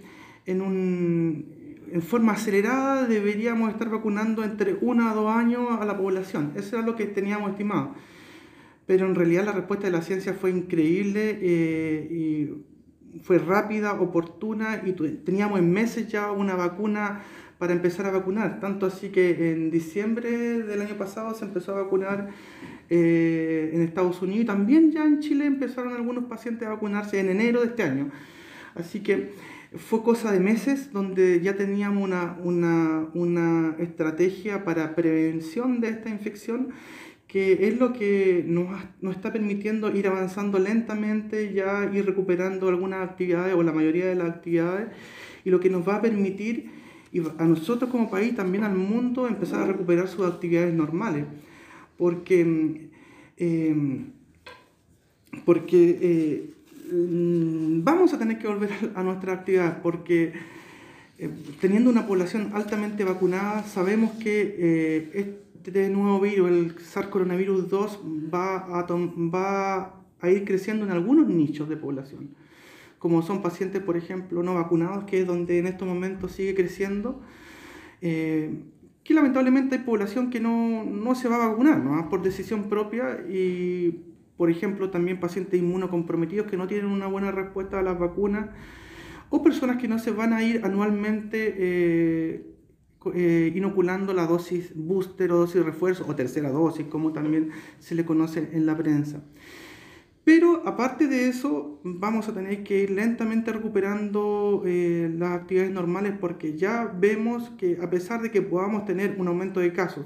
en 0.46 2.02
forma 2.02 2.34
acelerada 2.34 3.08
deberíamos 3.08 3.70
estar 3.70 3.90
vacunando 3.90 4.44
entre 4.44 4.78
uno 4.80 5.10
a 5.10 5.14
dos 5.14 5.28
años 5.28 5.66
a 5.80 5.84
la 5.84 5.98
población. 5.98 6.52
Eso 6.54 6.76
era 6.76 6.86
lo 6.86 6.94
que 6.94 7.06
teníamos 7.06 7.50
estimado. 7.50 7.92
Pero 8.86 9.06
en 9.06 9.16
realidad 9.16 9.46
la 9.46 9.52
respuesta 9.52 9.86
de 9.86 9.90
la 9.90 10.02
ciencia 10.02 10.32
fue 10.32 10.52
increíble 10.52 11.40
eh, 11.42 12.08
y 12.08 12.75
fue 13.22 13.38
rápida, 13.38 13.94
oportuna 13.94 14.82
y 14.84 14.92
teníamos 14.92 15.58
en 15.58 15.72
meses 15.72 16.08
ya 16.08 16.30
una 16.30 16.54
vacuna 16.54 17.22
para 17.58 17.72
empezar 17.72 18.06
a 18.06 18.10
vacunar. 18.10 18.60
Tanto 18.60 18.86
así 18.86 19.08
que 19.08 19.52
en 19.52 19.70
diciembre 19.70 20.62
del 20.62 20.82
año 20.82 20.96
pasado 20.96 21.34
se 21.34 21.44
empezó 21.44 21.72
a 21.72 21.82
vacunar 21.82 22.28
eh, 22.90 23.70
en 23.72 23.82
Estados 23.82 24.20
Unidos 24.22 24.42
y 24.42 24.46
también 24.46 24.92
ya 24.92 25.04
en 25.04 25.20
Chile 25.20 25.46
empezaron 25.46 25.94
algunos 25.94 26.24
pacientes 26.24 26.66
a 26.68 26.72
vacunarse 26.72 27.18
en 27.18 27.30
enero 27.30 27.60
de 27.60 27.68
este 27.68 27.82
año. 27.82 28.10
Así 28.74 29.00
que 29.00 29.32
fue 29.74 30.02
cosa 30.02 30.32
de 30.32 30.40
meses 30.40 30.92
donde 30.92 31.40
ya 31.40 31.56
teníamos 31.56 32.04
una, 32.04 32.36
una, 32.42 33.08
una, 33.14 33.74
estrategia 33.78 34.64
para 34.64 34.94
prevención 34.94 35.80
de 35.80 35.88
esta 35.88 36.08
infección 36.08 36.68
que 37.28 37.68
es 37.68 37.78
lo 37.78 37.92
que 37.92 38.44
nos, 38.46 38.68
nos, 39.00 39.16
está 39.16 39.32
permitiendo 39.32 39.94
ir 39.94 40.06
avanzando 40.06 40.58
lentamente, 40.58 41.52
ya 41.52 41.90
ir 41.92 42.06
recuperando 42.06 42.68
algunas 42.68 43.08
actividades 43.08 43.54
o 43.54 43.62
la 43.62 43.72
mayoría 43.72 44.06
de 44.06 44.14
las 44.14 44.28
actividades 44.28 44.88
y 45.44 45.50
lo 45.50 45.60
que 45.60 45.70
nos 45.70 45.86
va 45.86 45.96
a 45.96 46.02
permitir 46.02 46.70
y 47.12 47.20
a 47.38 47.44
nosotros 47.44 47.90
como 47.90 48.10
país, 48.10 48.34
también 48.34 48.64
al 48.64 48.74
mundo, 48.74 49.26
empezar 49.26 49.62
a 49.62 49.66
recuperar 49.66 50.08
sus 50.08 50.26
actividades 50.26 50.74
normales. 50.74 51.24
Porque, 51.96 52.88
eh, 53.38 54.04
porque 55.44 55.98
eh, 56.02 56.50
vamos 56.90 58.12
a 58.12 58.18
tener 58.18 58.38
que 58.38 58.46
volver 58.46 58.70
a 58.94 59.02
nuestra 59.02 59.32
actividad 59.32 59.80
porque 59.82 60.34
eh, 61.18 61.30
teniendo 61.60 61.88
una 61.88 62.06
población 62.06 62.50
altamente 62.52 63.02
vacunada, 63.02 63.62
sabemos 63.64 64.12
que 64.22 64.56
eh, 64.58 65.36
este 65.66 65.88
nuevo 65.90 66.20
virus, 66.20 66.48
el 66.48 66.78
SARS 66.78 67.08
coronavirus 67.08 67.68
2, 67.68 68.00
va 68.32 69.94
a, 70.20 70.30
ir 70.30 70.44
creciendo 70.44 70.84
en 70.84 70.92
algunos 70.92 71.26
nichos 71.26 71.68
de 71.68 71.76
población, 71.76 72.30
como 72.98 73.22
son 73.22 73.42
pacientes, 73.42 73.82
por 73.82 73.96
ejemplo, 73.96 74.42
no 74.42 74.54
vacunados, 74.54 75.04
que 75.04 75.20
es 75.20 75.26
donde 75.26 75.58
en 75.58 75.66
estos 75.66 75.86
momentos 75.88 76.32
sigue 76.32 76.54
creciendo. 76.54 77.20
Eh, 78.00 78.62
que 79.02 79.14
lamentablemente 79.14 79.76
hay 79.76 79.82
población 79.82 80.30
que 80.30 80.40
no, 80.40 80.84
no 80.84 81.14
se 81.14 81.28
va 81.28 81.44
a 81.44 81.48
vacunar, 81.48 81.78
¿no? 81.78 82.08
por 82.08 82.22
decisión 82.22 82.68
propia 82.68 83.24
y 83.28 84.02
por 84.36 84.50
ejemplo, 84.50 84.90
también 84.90 85.18
pacientes 85.18 85.58
inmunocomprometidos 85.58 86.46
que 86.46 86.56
no 86.56 86.66
tienen 86.66 86.86
una 86.86 87.06
buena 87.06 87.30
respuesta 87.30 87.78
a 87.78 87.82
las 87.82 87.98
vacunas, 87.98 88.50
o 89.30 89.42
personas 89.42 89.78
que 89.78 89.88
no 89.88 89.98
se 89.98 90.10
van 90.10 90.32
a 90.32 90.42
ir 90.42 90.60
anualmente 90.64 91.54
eh, 91.56 92.55
eh, 93.14 93.52
inoculando 93.54 94.12
la 94.12 94.26
dosis 94.26 94.72
booster 94.74 95.32
o 95.32 95.36
dosis 95.36 95.64
refuerzo, 95.64 96.04
o 96.08 96.14
tercera 96.14 96.50
dosis, 96.50 96.86
como 96.86 97.12
también 97.12 97.50
se 97.78 97.94
le 97.94 98.04
conoce 98.04 98.48
en 98.52 98.66
la 98.66 98.76
prensa. 98.76 99.22
Pero 100.26 100.66
aparte 100.66 101.06
de 101.06 101.28
eso, 101.28 101.78
vamos 101.84 102.28
a 102.28 102.34
tener 102.34 102.64
que 102.64 102.82
ir 102.82 102.90
lentamente 102.90 103.52
recuperando 103.52 104.64
eh, 104.66 105.08
las 105.16 105.36
actividades 105.36 105.72
normales 105.72 106.14
porque 106.20 106.56
ya 106.56 106.92
vemos 106.98 107.50
que 107.50 107.78
a 107.80 107.88
pesar 107.90 108.22
de 108.22 108.32
que 108.32 108.42
podamos 108.42 108.84
tener 108.86 109.14
un 109.20 109.28
aumento 109.28 109.60
de 109.60 109.72
casos, 109.72 110.04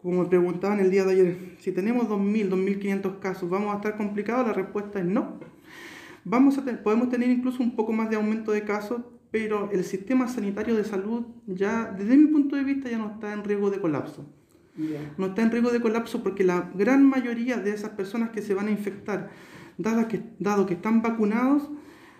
como 0.00 0.22
me 0.22 0.28
preguntaban 0.30 0.80
el 0.80 0.90
día 0.90 1.04
de 1.04 1.12
ayer, 1.12 1.36
si 1.58 1.72
tenemos 1.72 2.08
2.000, 2.08 2.48
2.500 2.48 3.18
casos, 3.18 3.50
¿vamos 3.50 3.74
a 3.74 3.76
estar 3.76 3.98
complicados? 3.98 4.46
La 4.46 4.54
respuesta 4.54 4.98
es 4.98 5.04
no. 5.04 5.38
Vamos 6.24 6.56
a 6.56 6.64
podemos 6.82 7.10
tener 7.10 7.28
incluso 7.28 7.62
un 7.62 7.76
poco 7.76 7.92
más 7.92 8.08
de 8.08 8.16
aumento 8.16 8.52
de 8.52 8.64
casos, 8.64 9.02
pero 9.30 9.70
el 9.72 9.84
sistema 9.84 10.28
sanitario 10.28 10.74
de 10.74 10.84
salud 10.84 11.26
ya, 11.46 11.94
desde 11.96 12.16
mi 12.16 12.26
punto 12.26 12.56
de 12.56 12.64
vista, 12.64 12.90
ya 12.90 12.98
no 12.98 13.12
está 13.12 13.32
en 13.32 13.44
riesgo 13.44 13.70
de 13.70 13.80
colapso. 13.80 14.26
No 15.16 15.26
está 15.26 15.42
en 15.42 15.50
riesgo 15.50 15.70
de 15.70 15.80
colapso 15.80 16.22
porque 16.22 16.44
la 16.44 16.70
gran 16.74 17.04
mayoría 17.04 17.56
de 17.56 17.72
esas 17.72 17.90
personas 17.90 18.30
que 18.30 18.42
se 18.42 18.54
van 18.54 18.68
a 18.68 18.70
infectar, 18.70 19.30
dado 19.76 20.06
que, 20.06 20.22
dado 20.38 20.66
que 20.66 20.74
están 20.74 21.02
vacunados, 21.02 21.68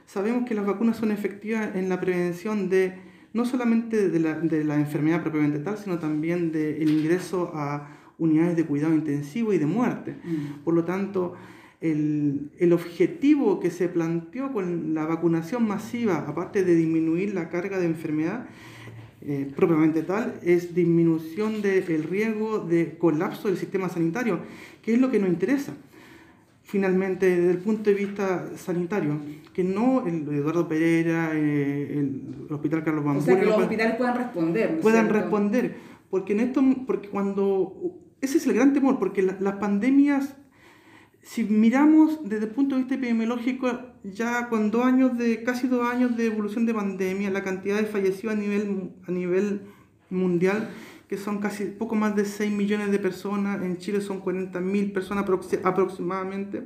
sabemos 0.06 0.46
que 0.46 0.54
las 0.54 0.66
vacunas 0.66 0.96
son 0.96 1.12
efectivas 1.12 1.76
en 1.76 1.88
la 1.88 2.00
prevención 2.00 2.68
de 2.68 2.98
no 3.32 3.44
solamente 3.44 4.08
de 4.08 4.18
la, 4.18 4.34
de 4.34 4.64
la 4.64 4.74
enfermedad 4.74 5.22
propiamente 5.22 5.60
tal, 5.60 5.78
sino 5.78 5.98
también 5.98 6.50
del 6.50 6.90
ingreso 6.90 7.52
a 7.54 7.88
unidades 8.18 8.56
de 8.56 8.64
cuidado 8.64 8.94
intensivo 8.94 9.52
y 9.52 9.58
de 9.58 9.66
muerte. 9.66 10.16
Mm. 10.24 10.64
Por 10.64 10.74
lo 10.74 10.84
tanto, 10.84 11.34
el, 11.80 12.50
el, 12.58 12.72
objetivo 12.72 13.60
que 13.60 13.70
se 13.70 13.88
planteó 13.88 14.52
con 14.52 14.94
la 14.94 15.06
vacunación 15.06 15.66
masiva, 15.66 16.24
aparte 16.26 16.64
de 16.64 16.74
disminuir 16.74 17.34
la 17.34 17.48
carga 17.48 17.78
de 17.78 17.86
enfermedad 17.86 18.46
eh, 19.20 19.50
propiamente 19.54 20.02
tal, 20.02 20.34
es 20.42 20.74
disminución 20.74 21.60
del 21.60 22.04
riesgo 22.04 22.60
de 22.60 22.96
colapso 22.98 23.48
del 23.48 23.56
sistema 23.56 23.88
sanitario, 23.88 24.40
que 24.82 24.94
es 24.94 25.00
lo 25.00 25.10
que 25.10 25.18
nos 25.18 25.28
interesa 25.28 25.74
finalmente 26.68 27.26
desde 27.34 27.50
el 27.50 27.58
punto 27.58 27.88
de 27.88 27.96
vista 27.96 28.46
sanitario, 28.56 29.18
que 29.54 29.64
no 29.64 30.06
el 30.06 30.28
Eduardo 30.28 30.68
Pereira, 30.68 31.30
eh, 31.32 31.98
el, 31.98 32.52
Hospital 32.52 32.84
Carlos 32.84 33.04
Bambú. 33.04 33.20
O 33.20 33.22
sea, 33.22 33.40
que 33.40 33.46
los 33.46 33.56
hospitales 33.56 33.96
puedan 33.96 34.16
responder. 34.18 34.80
puedan 34.80 35.08
responder, 35.08 35.76
porque 36.10 36.34
en 36.34 36.40
esto, 36.40 36.62
porque 36.86 37.08
cuando, 37.08 37.98
ese 38.20 38.36
es 38.36 38.46
el 38.46 38.52
gran 38.52 38.74
temor, 38.74 38.98
porque 38.98 39.22
las 39.22 39.54
pandemias, 39.54 40.36
si 41.28 41.44
miramos 41.44 42.20
desde 42.24 42.46
el 42.46 42.52
punto 42.52 42.74
de 42.74 42.80
vista 42.80 42.94
epidemiológico, 42.94 43.68
ya 44.02 44.48
con 44.48 44.70
dos 44.70 44.86
años 44.86 45.18
de, 45.18 45.42
casi 45.42 45.68
dos 45.68 45.86
años 45.86 46.16
de 46.16 46.24
evolución 46.24 46.64
de 46.64 46.72
pandemia, 46.72 47.28
la 47.28 47.42
cantidad 47.42 47.76
de 47.76 47.84
fallecidos 47.84 48.34
a 48.34 48.38
nivel, 48.38 48.92
a 49.06 49.10
nivel 49.10 49.60
mundial 50.08 50.70
que 51.06 51.18
son 51.18 51.38
casi 51.38 51.66
poco 51.66 51.96
más 51.96 52.16
de 52.16 52.24
6 52.24 52.50
millones 52.50 52.90
de 52.90 52.98
personas, 52.98 53.62
en 53.62 53.76
Chile 53.76 54.00
son 54.00 54.20
40 54.20 54.58
mil 54.60 54.90
personas 54.90 55.26
aproximadamente. 55.64 56.64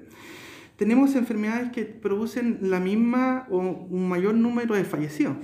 Tenemos 0.77 1.17
enfermedades 1.17 1.73
que 1.73 1.85
producen 1.85 2.59
la 2.63 2.79
misma 2.79 3.47
o 3.51 3.59
un 3.59 4.09
mayor 4.09 4.35
número 4.35 4.77
de 4.77 4.85
fallecidos. 4.85 5.37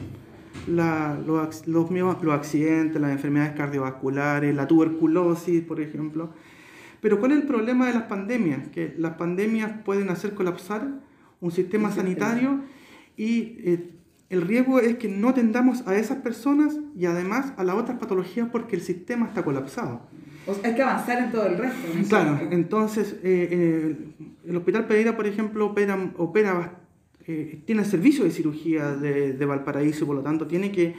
La, 0.68 1.18
los, 1.26 1.66
los, 1.66 1.90
los 1.90 2.34
accidentes, 2.34 3.00
las 3.00 3.10
enfermedades 3.10 3.56
cardiovasculares, 3.56 4.54
la 4.54 4.68
tuberculosis, 4.68 5.62
por 5.62 5.80
ejemplo. 5.80 6.30
Pero 7.00 7.20
¿cuál 7.20 7.32
es 7.32 7.38
el 7.38 7.46
problema 7.46 7.86
de 7.86 7.94
las 7.94 8.04
pandemias? 8.04 8.68
Que 8.68 8.94
las 8.98 9.14
pandemias 9.14 9.72
pueden 9.84 10.10
hacer 10.10 10.34
colapsar 10.34 10.88
un 11.40 11.50
sistema 11.52 11.92
sanitario 11.92 12.62
y 13.16 13.58
eh, 13.64 13.90
el 14.30 14.42
riesgo 14.42 14.78
es 14.80 14.96
que 14.96 15.08
no 15.08 15.30
atendamos 15.30 15.86
a 15.86 15.96
esas 15.96 16.18
personas 16.18 16.78
y 16.96 17.06
además 17.06 17.52
a 17.56 17.64
las 17.64 17.76
otras 17.76 17.98
patologías 17.98 18.48
porque 18.50 18.76
el 18.76 18.82
sistema 18.82 19.26
está 19.26 19.42
colapsado. 19.42 20.02
O 20.46 20.54
sea, 20.54 20.68
hay 20.68 20.74
que 20.74 20.82
avanzar 20.82 21.24
en 21.24 21.30
todo 21.30 21.46
el 21.46 21.58
resto. 21.58 21.88
Claro, 22.08 22.38
entonces 22.50 23.12
eh, 23.22 23.48
eh, 23.50 23.96
el 24.46 24.56
Hospital 24.56 24.86
Pereira, 24.86 25.16
por 25.16 25.26
ejemplo, 25.26 25.66
opera, 25.66 26.12
opera 26.16 26.80
eh, 27.26 27.60
tiene 27.64 27.82
el 27.82 27.88
servicio 27.88 28.24
de 28.24 28.30
cirugía 28.30 28.94
de, 28.94 29.32
de, 29.32 29.46
Valparaíso, 29.46 30.06
por 30.06 30.16
lo 30.16 30.22
tanto 30.22 30.46
tiene 30.46 30.72
que, 30.72 30.94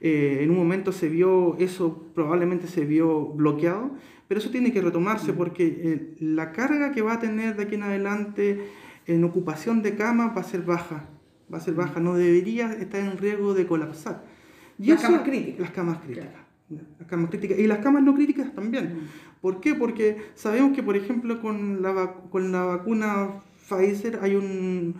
en 0.00 0.50
un 0.50 0.56
momento 0.56 0.92
se 0.92 1.08
vio, 1.08 1.56
eso 1.58 2.06
probablemente 2.14 2.66
se 2.66 2.84
vio 2.84 3.26
bloqueado, 3.26 3.90
pero 4.28 4.40
eso 4.40 4.50
tiene 4.50 4.72
que 4.72 4.80
retomarse 4.80 5.32
mm. 5.32 5.36
porque 5.36 6.16
la 6.20 6.52
carga 6.52 6.92
que 6.92 7.02
va 7.02 7.14
a 7.14 7.20
tener 7.20 7.56
de 7.56 7.64
aquí 7.64 7.74
en 7.76 7.82
adelante 7.82 8.68
en 9.06 9.24
ocupación 9.24 9.82
de 9.82 9.94
cama 9.94 10.28
va 10.28 10.40
a 10.40 10.44
ser 10.44 10.62
baja, 10.62 11.08
va 11.52 11.58
a 11.58 11.60
ser 11.60 11.74
baja, 11.74 12.00
no 12.00 12.14
debería 12.14 12.72
estar 12.72 13.00
en 13.00 13.16
riesgo 13.18 13.54
de 13.54 13.66
colapsar. 13.66 14.24
Y 14.78 14.88
las 14.88 15.02
camas 15.02 15.22
críticas. 15.22 15.60
Las 15.60 15.70
camas 15.70 15.98
críticas. 15.98 16.28
Las 16.98 17.08
camas 17.08 17.30
críticas. 17.30 17.58
Y 17.58 17.66
las 17.66 17.78
camas 17.78 18.02
no 18.02 18.14
críticas 18.14 18.52
también. 18.54 19.08
¿Por 19.40 19.60
qué? 19.60 19.74
Porque 19.74 20.18
sabemos 20.34 20.74
que, 20.74 20.82
por 20.82 20.96
ejemplo, 20.96 21.40
con 21.40 21.82
la, 21.82 22.14
con 22.30 22.50
la 22.50 22.64
vacuna 22.64 23.42
Pfizer 23.68 24.18
hay 24.22 24.34
un 24.34 24.96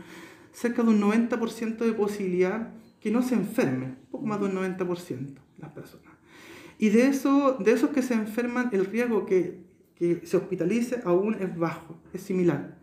cerca 0.52 0.82
de 0.82 0.88
un 0.88 1.00
90% 1.02 1.76
de 1.78 1.92
posibilidad 1.92 2.72
que 3.00 3.10
no 3.10 3.22
se 3.22 3.34
enfermen, 3.34 3.98
poco 4.10 4.26
más 4.26 4.40
de 4.40 4.46
un 4.46 4.54
90% 4.54 5.34
las 5.58 5.70
personas. 5.70 6.05
Y 6.78 6.90
de, 6.90 7.08
eso, 7.08 7.56
de 7.58 7.72
esos 7.72 7.90
que 7.90 8.02
se 8.02 8.14
enferman, 8.14 8.70
el 8.72 8.86
riesgo 8.86 9.24
que, 9.24 9.60
que 9.94 10.20
se 10.24 10.36
hospitalice 10.36 11.00
aún 11.04 11.36
es 11.40 11.56
bajo, 11.56 11.96
es 12.12 12.20
similar, 12.20 12.76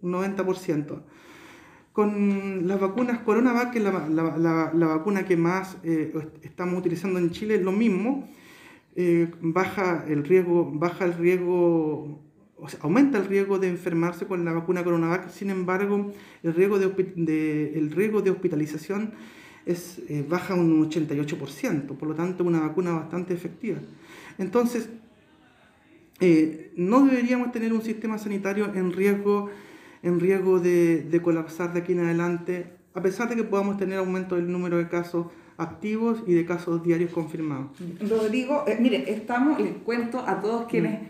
un 0.00 0.12
90%. 0.12 1.02
Con 1.92 2.66
las 2.66 2.80
vacunas 2.80 3.20
CoronaVac, 3.20 3.72
que 3.72 3.78
es 3.78 3.84
la, 3.84 4.08
la, 4.08 4.72
la, 4.72 4.86
vacuna 4.86 5.26
que 5.26 5.36
más 5.36 5.76
eh, 5.82 6.14
estamos 6.42 6.78
utilizando 6.78 7.18
en 7.18 7.30
Chile, 7.30 7.56
es 7.56 7.62
lo 7.62 7.72
mismo, 7.72 8.28
eh, 8.94 9.30
baja 9.40 10.04
el 10.08 10.24
riesgo, 10.24 10.70
baja 10.72 11.04
el 11.04 11.14
riesgo, 11.14 12.22
o 12.56 12.68
sea, 12.68 12.78
aumenta 12.82 13.18
el 13.18 13.26
riesgo 13.26 13.58
de 13.58 13.68
enfermarse 13.68 14.26
con 14.26 14.44
la 14.44 14.52
vacuna 14.52 14.84
CoronaVac, 14.84 15.28
sin 15.30 15.50
embargo, 15.50 16.12
el 16.42 16.54
riesgo 16.54 16.78
de, 16.78 16.88
de 17.16 17.78
el 17.78 17.90
riesgo 17.90 18.22
de 18.22 18.30
hospitalización 18.30 19.12
es, 19.66 20.00
eh, 20.08 20.24
baja 20.28 20.54
un 20.54 20.88
88%, 20.88 21.94
por 21.96 22.08
lo 22.08 22.14
tanto 22.14 22.44
una 22.44 22.60
vacuna 22.60 22.92
bastante 22.92 23.34
efectiva. 23.34 23.78
Entonces, 24.38 24.88
eh, 26.20 26.72
no 26.76 27.04
deberíamos 27.04 27.52
tener 27.52 27.72
un 27.72 27.82
sistema 27.82 28.18
sanitario 28.18 28.72
en 28.74 28.92
riesgo, 28.92 29.50
en 30.02 30.20
riesgo 30.20 30.60
de, 30.60 31.02
de, 31.02 31.22
colapsar 31.22 31.72
de 31.72 31.80
aquí 31.80 31.92
en 31.92 32.00
adelante, 32.00 32.66
a 32.94 33.02
pesar 33.02 33.28
de 33.28 33.36
que 33.36 33.44
podamos 33.44 33.76
tener 33.76 33.98
aumento 33.98 34.36
del 34.36 34.50
número 34.50 34.78
de 34.78 34.88
casos 34.88 35.26
activos 35.56 36.22
y 36.26 36.34
de 36.34 36.44
casos 36.44 36.82
diarios 36.82 37.12
confirmados. 37.12 37.70
Rodrigo, 38.08 38.64
eh, 38.66 38.78
mire, 38.80 39.10
estamos, 39.10 39.60
les 39.60 39.74
cuento 39.74 40.24
a 40.26 40.40
todos 40.40 40.66
quienes 40.66 41.00
mm. 41.00 41.04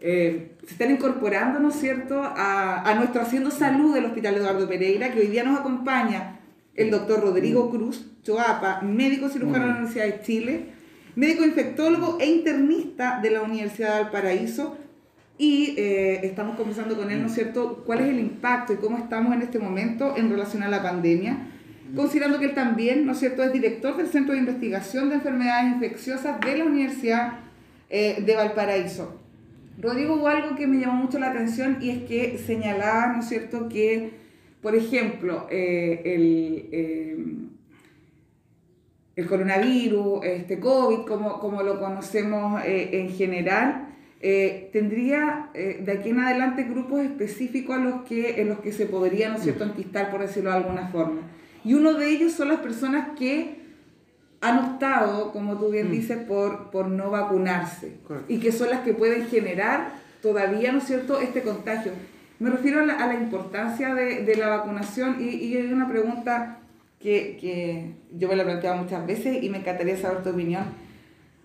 se 0.00 0.50
están 0.66 0.90
incorporando, 0.90 1.60
¿no 1.60 1.68
es 1.68 1.76
cierto?, 1.76 2.20
a, 2.20 2.88
a 2.88 2.94
nuestro 2.94 3.22
Haciendo 3.22 3.50
Salud 3.50 3.94
del 3.94 4.06
Hospital 4.06 4.36
Eduardo 4.36 4.68
Pereira, 4.68 5.12
que 5.12 5.20
hoy 5.20 5.28
día 5.28 5.44
nos 5.44 5.60
acompaña 5.60 6.40
el 6.74 6.90
doctor 6.90 7.20
Rodrigo 7.20 7.70
Cruz 7.70 8.06
Choapa, 8.22 8.80
médico 8.82 9.28
cirujano 9.28 9.64
de 9.64 9.70
la 9.72 9.78
Universidad 9.78 10.06
de 10.06 10.22
Chile, 10.22 10.66
médico 11.16 11.44
infectólogo 11.44 12.18
e 12.20 12.26
internista 12.26 13.20
de 13.20 13.30
la 13.30 13.42
Universidad 13.42 13.96
de 13.96 14.02
Valparaíso. 14.04 14.76
Y 15.38 15.74
eh, 15.76 16.20
estamos 16.26 16.56
conversando 16.56 16.96
con 16.96 17.10
él, 17.10 17.20
¿no 17.20 17.26
es 17.26 17.34
cierto?, 17.34 17.82
cuál 17.84 18.00
es 18.00 18.08
el 18.08 18.20
impacto 18.20 18.74
y 18.74 18.76
cómo 18.76 18.98
estamos 18.98 19.34
en 19.34 19.42
este 19.42 19.58
momento 19.58 20.14
en 20.16 20.30
relación 20.30 20.62
a 20.62 20.68
la 20.68 20.82
pandemia, 20.82 21.48
considerando 21.96 22.38
que 22.38 22.44
él 22.46 22.54
también, 22.54 23.06
¿no 23.06 23.12
es 23.12 23.18
cierto?, 23.18 23.42
es 23.42 23.52
director 23.52 23.96
del 23.96 24.06
Centro 24.06 24.34
de 24.34 24.40
Investigación 24.40 25.08
de 25.08 25.16
Enfermedades 25.16 25.72
Infecciosas 25.72 26.38
de 26.40 26.58
la 26.58 26.64
Universidad 26.64 27.32
eh, 27.90 28.22
de 28.24 28.36
Valparaíso. 28.36 29.20
Rodrigo, 29.80 30.14
hubo 30.14 30.28
algo 30.28 30.54
que 30.54 30.66
me 30.66 30.78
llamó 30.78 31.02
mucho 31.02 31.18
la 31.18 31.30
atención 31.30 31.78
y 31.80 31.90
es 31.90 32.02
que 32.04 32.38
señalaba, 32.38 33.14
¿no 33.14 33.20
es 33.20 33.28
cierto?, 33.28 33.68
que 33.68 34.21
por 34.62 34.76
ejemplo, 34.76 35.48
eh, 35.50 36.02
el, 36.04 36.68
eh, 36.70 37.16
el, 39.16 39.26
coronavirus, 39.26 40.24
este 40.24 40.60
COVID, 40.60 41.00
como, 41.00 41.40
como 41.40 41.62
lo 41.64 41.80
conocemos 41.80 42.62
eh, 42.64 43.00
en 43.00 43.10
general, 43.10 43.88
tendría 44.72 45.50
de 45.52 45.92
aquí 45.98 46.10
en 46.10 46.20
adelante 46.20 46.62
grupos 46.62 47.00
específicos 47.00 47.76
a 47.76 47.80
los 47.80 48.02
que, 48.02 48.40
en 48.40 48.50
los 48.50 48.60
que 48.60 48.70
se 48.70 48.86
podría, 48.86 49.30
¿no 49.30 49.34
es 49.34 49.42
cierto?, 49.42 49.64
enquistar, 49.64 50.12
por 50.12 50.20
decirlo 50.20 50.50
de 50.50 50.58
alguna 50.58 50.86
forma. 50.90 51.22
Y 51.64 51.74
uno 51.74 51.94
de 51.94 52.08
ellos 52.08 52.32
son 52.32 52.46
las 52.46 52.60
personas 52.60 53.18
que 53.18 53.56
han 54.40 54.58
optado, 54.60 55.32
como 55.32 55.58
tú 55.58 55.70
bien 55.70 55.88
mm. 55.88 55.90
dices, 55.90 56.18
por, 56.18 56.70
por 56.70 56.86
no 56.86 57.10
vacunarse 57.10 57.96
y 58.28 58.38
que 58.38 58.52
son 58.52 58.70
las 58.70 58.82
que 58.82 58.94
pueden 58.94 59.26
generar 59.26 59.94
todavía, 60.22 60.70
¿no 60.70 60.78
es 60.78 60.84
cierto?, 60.84 61.20
este 61.20 61.42
contagio. 61.42 61.90
Me 62.42 62.50
refiero 62.50 62.80
a 62.80 62.84
la, 62.84 63.14
importancia 63.14 63.94
de, 63.94 64.34
la 64.34 64.48
vacunación 64.48 65.18
y, 65.20 65.56
hay 65.56 65.72
una 65.72 65.86
pregunta 65.86 66.58
que, 66.98 67.94
yo 68.18 68.26
me 68.26 68.34
la 68.34 68.42
he 68.42 68.46
planteado 68.46 68.82
muchas 68.82 69.06
veces 69.06 69.44
y 69.44 69.48
me 69.48 69.58
encantaría 69.58 69.96
saber 69.96 70.24
tu 70.24 70.30
opinión. 70.30 70.64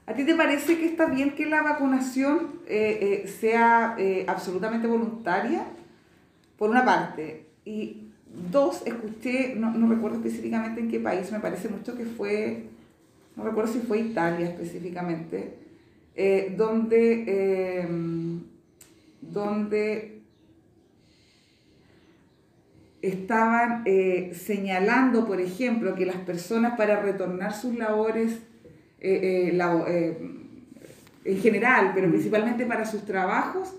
¿A 0.07 0.15
ti 0.15 0.25
te 0.25 0.33
parece 0.33 0.79
que 0.79 0.87
está 0.87 1.05
bien 1.05 1.35
que 1.35 1.45
la 1.45 1.61
vacunación 1.61 2.61
eh, 2.65 2.97
eh, 3.23 3.27
sea 3.27 3.93
eh, 3.99 4.25
absolutamente 4.27 4.87
voluntaria? 4.87 5.65
Por 6.57 6.71
una 6.71 6.83
parte. 6.83 7.45
Y 7.63 8.07
dos, 8.51 8.81
escuché, 8.87 9.53
no, 9.55 9.69
no, 9.73 9.87
recuerdo 9.93 10.17
específicamente 10.17 10.81
en 10.81 10.89
qué 10.89 10.99
país, 10.99 11.31
me 11.31 11.39
parece 11.39 11.69
mucho 11.69 11.95
que 11.95 12.05
fue, 12.05 12.63
no 13.35 13.43
recuerdo 13.43 13.71
si 13.71 13.81
fue 13.81 13.99
Italia 13.99 14.47
específicamente, 14.47 15.59
donde, 16.57 17.85
donde 19.21 20.16
estaban 23.01 23.83
eh, 23.85 24.31
señalando, 24.33 25.25
por 25.25 25.39
ejemplo, 25.39 25.95
que 25.95 26.05
las 26.05 26.17
personas 26.17 26.77
para 26.77 27.01
retornar 27.01 27.53
sus 27.53 27.77
labores 27.77 28.39
eh, 28.99 29.51
eh, 29.53 30.17
en 31.23 31.37
general, 31.39 31.91
pero 31.93 32.07
mm. 32.07 32.11
principalmente 32.11 32.65
para 32.65 32.85
sus 32.85 33.05
trabajos, 33.05 33.75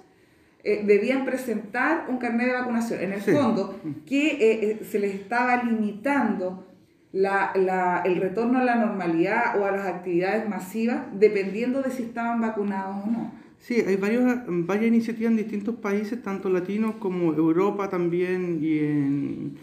debían 0.85 1.25
presentar 1.25 2.05
un 2.11 2.19
carnet 2.19 2.49
de 2.49 2.53
vacunación. 2.53 3.01
En 3.01 3.13
el 3.15 3.23
fondo, 3.23 3.81
mm. 3.83 4.05
que 4.05 4.79
se 4.89 4.99
les 4.99 5.15
estaba 5.15 5.63
limitando 5.63 6.67
el 7.15 8.17
retorno 8.21 8.59
a 8.59 8.65
la 8.65 8.75
normalidad 8.75 9.59
o 9.59 9.65
a 9.65 9.71
las 9.71 9.87
actividades 9.87 10.47
masivas 10.47 11.05
dependiendo 11.15 11.81
de 11.81 11.91
si 11.91 12.03
estaban 12.03 12.41
vacunados 12.41 12.97
o 13.03 13.11
no. 13.11 13.33
Sí, 13.59 13.75
hay 13.87 13.97
varios, 13.97 14.25
varias 14.47 14.87
iniciativas 14.87 15.33
en 15.33 15.37
distintos 15.37 15.77
países, 15.77 16.23
tanto 16.23 16.49
latinos 16.49 16.95
como 16.99 17.35
Europa 17.35 17.91
también 17.91 18.61
y 18.63 18.79
en, 18.79 19.57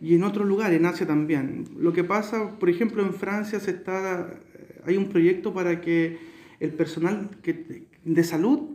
y 0.00 0.14
en 0.14 0.22
otros 0.22 0.46
lugares, 0.46 0.78
en 0.78 0.86
Asia 0.86 1.06
también. 1.06 1.64
Lo 1.78 1.92
que 1.92 2.04
pasa, 2.04 2.58
por 2.58 2.70
ejemplo, 2.70 3.02
en 3.02 3.12
Francia 3.12 3.60
se 3.60 3.72
está, 3.72 4.40
hay 4.86 4.96
un 4.96 5.08
proyecto 5.08 5.52
para 5.52 5.80
que 5.80 6.18
el 6.60 6.70
personal 6.72 7.30
que, 7.42 7.86
de 8.04 8.24
salud 8.24 8.70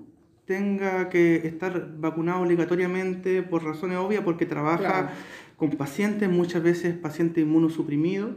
tenga 0.45 1.09
que 1.09 1.47
estar 1.47 1.95
vacunado 1.99 2.41
obligatoriamente 2.41 3.43
por 3.43 3.63
razones 3.63 3.97
obvias, 3.97 4.23
porque 4.23 4.45
trabaja 4.45 5.11
con 5.57 5.71
pacientes, 5.71 6.29
muchas 6.29 6.63
veces 6.63 6.95
pacientes 6.97 7.43
inmunosuprimidos, 7.43 8.31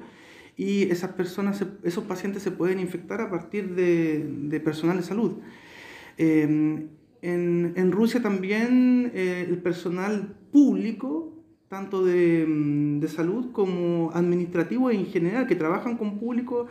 y 0.56 0.82
esas 0.90 1.12
personas, 1.12 1.64
esos 1.82 2.04
pacientes 2.04 2.42
se 2.42 2.50
pueden 2.50 2.78
infectar 2.78 3.20
a 3.22 3.30
partir 3.30 3.74
de, 3.74 4.24
de 4.24 4.60
personal 4.60 4.98
de 4.98 5.02
salud. 5.02 5.32
Em, 6.18 6.88
en, 7.22 7.72
en, 7.76 7.92
Rusia 7.92 8.20
también 8.20 9.12
eh, 9.14 9.46
el 9.48 9.58
personal 9.58 10.34
público, 10.52 11.32
tanto 11.68 12.04
de, 12.04 12.44
mm, 12.46 13.00
de, 13.00 13.08
salud 13.08 13.52
como 13.52 14.10
administrativo 14.12 14.90
en 14.90 15.06
general, 15.06 15.46
que 15.46 15.54
trabajan 15.54 15.96
con 15.96 16.18
público, 16.18 16.66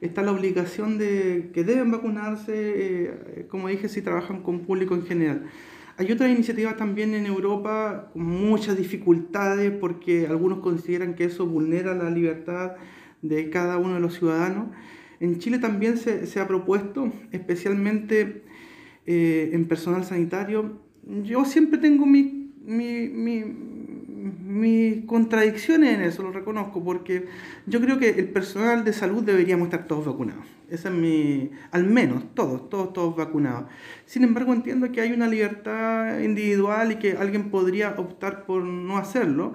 está 0.00 0.22
la 0.22 0.32
obligación 0.32 0.98
de 0.98 1.50
que 1.54 1.64
deben 1.64 1.90
vacunarse, 1.90 2.52
eh, 2.54 3.46
como 3.48 3.68
dije, 3.68 3.88
si 3.88 4.02
trabajan 4.02 4.42
con 4.42 4.60
público 4.60 4.94
en 4.94 5.04
general. 5.04 5.44
Hay 5.96 6.10
otras 6.10 6.30
iniciativas 6.30 6.76
también 6.76 7.14
en 7.14 7.26
Europa 7.26 8.10
con 8.12 8.24
muchas 8.24 8.76
dificultades 8.76 9.70
porque 9.70 10.26
algunos 10.26 10.58
consideran 10.58 11.14
que 11.14 11.24
eso 11.24 11.46
vulnera 11.46 11.94
la 11.94 12.10
libertad 12.10 12.72
de 13.22 13.48
cada 13.48 13.78
uno 13.78 13.94
de 13.94 14.00
los 14.00 14.14
ciudadanos. 14.14 14.68
En 15.20 15.38
Chile 15.38 15.58
también 15.58 15.96
se, 15.96 16.26
se 16.26 16.40
ha 16.40 16.48
propuesto, 16.48 17.12
especialmente 17.30 18.43
eh, 19.06 19.50
en 19.52 19.66
personal 19.66 20.04
sanitario, 20.04 20.80
yo 21.22 21.44
siempre 21.44 21.78
tengo 21.78 22.06
mis 22.06 22.44
mi, 22.64 23.08
mi, 23.08 23.44
mi 23.44 25.02
contradicciones 25.06 25.94
en 25.94 26.02
eso, 26.02 26.22
lo 26.22 26.32
reconozco, 26.32 26.82
porque 26.82 27.26
yo 27.66 27.80
creo 27.80 27.98
que 27.98 28.10
el 28.10 28.28
personal 28.28 28.84
de 28.84 28.92
salud 28.92 29.22
deberíamos 29.22 29.66
estar 29.66 29.86
todos 29.86 30.06
vacunados. 30.06 30.44
Esa 30.70 30.88
es 30.88 30.94
mi, 30.94 31.50
al 31.70 31.84
menos 31.84 32.34
todos, 32.34 32.68
todos, 32.70 32.92
todos 32.92 33.16
vacunados. 33.16 33.66
Sin 34.06 34.24
embargo, 34.24 34.52
entiendo 34.52 34.90
que 34.90 35.00
hay 35.00 35.12
una 35.12 35.28
libertad 35.28 36.20
individual 36.20 36.92
y 36.92 36.96
que 36.96 37.12
alguien 37.12 37.50
podría 37.50 37.90
optar 37.98 38.46
por 38.46 38.64
no 38.64 38.96
hacerlo. 38.96 39.52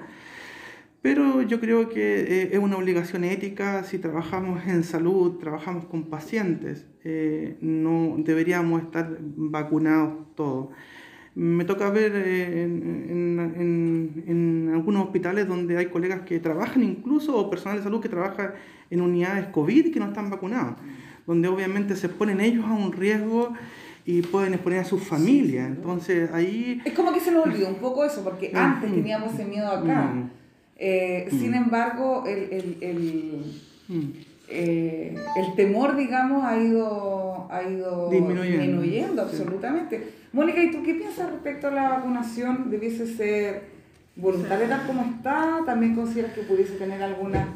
Pero 1.02 1.42
yo 1.42 1.60
creo 1.60 1.90
que 1.90 2.22
eh, 2.22 2.50
es 2.52 2.60
una 2.60 2.78
obligación 2.78 3.24
ética, 3.24 3.84
si 3.84 3.98
trabajamos 3.98 4.66
en 4.68 4.84
salud, 4.84 5.40
trabajamos 5.40 5.86
con 5.86 6.04
pacientes, 6.04 6.86
eh, 7.04 7.58
no 7.62 8.16
deberíamos 8.18 8.82
estar 8.82 9.18
vacunados 9.20 10.14
todos. 10.36 10.70
Me 11.36 11.64
toca 11.64 11.90
ver 11.90 12.12
eh, 12.16 12.64
en, 12.64 13.40
en, 13.56 14.24
en, 14.28 14.72
algunos 14.74 15.06
hospitales 15.06 15.48
donde 15.48 15.78
hay 15.78 15.86
colegas 15.86 16.22
que 16.22 16.40
trabajan 16.40 16.84
incluso, 16.84 17.38
o 17.38 17.50
personal 17.50 17.78
de 17.78 17.84
salud 17.84 18.02
que 18.02 18.10
trabaja 18.10 18.56
en 18.90 19.02
unidades 19.02 19.48
COVID 19.48 19.86
y 19.86 19.92
que 19.92 20.00
no 20.00 20.08
están 20.08 20.30
vacunados, 20.30 20.76
donde 21.26 21.48
obviamente 21.48 21.96
se 21.96 22.10
ponen 22.10 22.42
ellos 22.42 22.66
a 22.66 22.74
un 22.74 22.92
riesgo 22.92 23.54
y 24.06 24.22
pueden 24.24 24.54
exponer 24.54 24.80
a 24.80 24.86
sus 24.86 25.04
familias. 25.04 25.68
Entonces 25.68 26.32
ahí... 26.34 26.82
Es 26.84 26.94
como 26.94 27.14
que 27.14 27.20
se 27.20 27.32
nos 27.32 27.46
olvidó 27.46 27.70
un 27.70 27.76
poco 27.76 28.04
eso, 28.04 28.24
porque 28.24 28.52
antes 28.54 28.92
teníamos 28.92 29.34
ese 29.34 29.46
miedo 29.46 29.68
acá. 29.68 30.12
Eh, 30.78 31.28
sin 31.30 31.54
embargo, 31.54 32.24
el, 32.26 32.40
el, 32.52 32.78
el, 32.82 34.26
eh, 34.50 35.16
el, 35.38 35.56
temor, 35.56 35.96
digamos, 35.96 36.44
ha 36.44 36.58
ido, 36.58 37.48
ha 37.50 37.64
ido 37.64 38.10
disminuyendo, 38.10 39.22
absolutamente. 39.22 40.14
Mónica, 40.34 40.64
¿y 40.64 40.72
tú 40.72 40.84
qué 40.84 40.96
piensas 40.96 41.32
respecto 41.32 41.68
a 41.68 41.72
la 41.72 41.90
vacunación? 41.90 42.70
¿Debiese 42.70 43.08
ser 43.08 43.64
voluntaria 44.16 44.68
tal 44.68 44.88
como 44.88 45.04
está? 45.04 45.60
¿También 45.66 45.96
consideras 45.96 46.34
que 46.34 46.42
pudiese 46.42 46.74
tener 46.74 47.02
alguna 47.02 47.48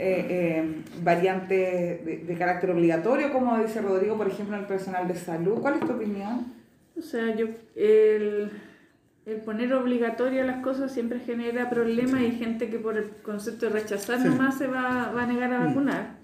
eh, 0.00 0.26
eh, 0.30 0.82
variante 1.02 2.22
de, 2.24 2.34
carácter 2.38 2.70
obligatorio, 2.70 3.32
como 3.32 3.58
dice 3.58 3.80
Rodrigo, 3.80 4.16
por 4.16 4.28
ejemplo, 4.28 4.54
en 4.54 4.62
el 4.62 4.68
personal 4.68 5.08
de 5.08 5.16
salud. 5.16 5.60
¿Cuál 5.60 5.74
es 5.74 5.80
tu 5.80 5.90
opinión? 5.90 6.46
O 6.96 7.02
sea, 7.02 7.34
yo, 7.34 7.46
el, 7.74 8.48
el 9.26 9.36
poner 9.44 9.74
obligatorio 9.74 10.44
las 10.44 10.62
cosas 10.62 10.92
siempre 10.92 11.18
genera 11.18 11.68
problemas 11.68 12.20
y 12.20 12.30
gente 12.30 12.70
que 12.70 12.78
por 12.78 12.96
el 12.96 13.10
concepto 13.22 13.66
de 13.66 13.72
rechazar 13.72 14.20
nomás 14.20 14.56
se 14.56 14.68
va, 14.68 15.10
va, 15.10 15.24
a 15.24 15.26
negar 15.26 15.52
a 15.52 15.60
mm. 15.60 15.66
vacunar. 15.66 16.17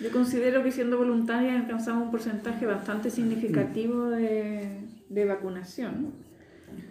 Yo 0.00 0.10
considero 0.10 0.62
que 0.62 0.72
siendo 0.72 0.96
voluntaria 0.96 1.56
alcanzamos 1.56 2.04
un 2.04 2.10
porcentaje 2.10 2.64
bastante 2.64 3.10
significativo 3.10 4.08
de, 4.08 4.80
de 5.10 5.24
vacunación. 5.26 6.12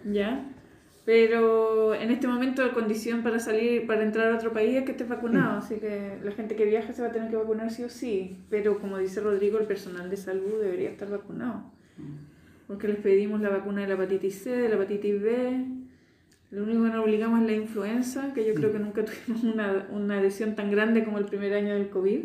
¿Ya? 0.04 0.46
Pero 1.04 1.94
en 1.94 2.10
este 2.10 2.28
momento 2.28 2.64
la 2.64 2.72
condición 2.72 3.22
para 3.22 3.40
salir, 3.40 3.86
para 3.86 4.04
entrar 4.04 4.32
a 4.32 4.36
otro 4.36 4.52
país 4.52 4.76
es 4.76 4.84
que 4.84 4.92
estés 4.92 5.08
vacunado, 5.08 5.58
así 5.58 5.76
que 5.76 6.18
la 6.22 6.30
gente 6.30 6.54
que 6.54 6.64
viaja 6.64 6.92
se 6.92 7.02
va 7.02 7.08
a 7.08 7.12
tener 7.12 7.30
que 7.30 7.36
vacunar 7.36 7.70
sí 7.72 7.82
o 7.82 7.88
sí. 7.88 8.38
Pero 8.48 8.78
como 8.78 8.98
dice 8.98 9.20
Rodrigo, 9.20 9.58
el 9.58 9.66
personal 9.66 10.08
de 10.08 10.16
salud 10.16 10.60
debería 10.60 10.90
estar 10.90 11.10
vacunado. 11.10 11.64
Porque 12.68 12.86
les 12.86 12.98
pedimos 12.98 13.40
la 13.40 13.48
vacuna 13.48 13.80
de 13.80 13.88
la 13.88 13.94
hepatitis 13.94 14.42
C, 14.42 14.50
de 14.50 14.68
la 14.68 14.76
hepatitis 14.76 15.20
B. 15.20 15.66
Lo 16.52 16.62
único 16.62 16.84
que 16.84 16.90
nos 16.90 17.04
obligamos 17.04 17.40
es 17.40 17.46
la 17.46 17.52
influenza, 17.54 18.32
que 18.34 18.46
yo 18.46 18.54
creo 18.54 18.70
que 18.70 18.78
nunca 18.78 19.04
tuvimos 19.04 19.42
una, 19.42 19.88
una 19.90 20.18
adhesión 20.18 20.54
tan 20.54 20.70
grande 20.70 21.04
como 21.04 21.18
el 21.18 21.24
primer 21.24 21.54
año 21.54 21.74
del 21.74 21.88
COVID. 21.88 22.20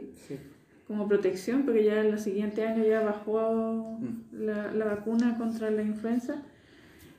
Como 0.87 1.07
protección, 1.07 1.63
porque 1.63 1.83
ya 1.83 2.01
en 2.01 2.11
los 2.11 2.21
siguientes 2.21 2.65
años 2.65 2.87
ya 2.87 3.01
bajó 3.01 3.99
la, 4.31 4.71
la 4.71 4.85
vacuna 4.85 5.37
contra 5.37 5.71
la 5.71 5.81
influenza. 5.81 6.43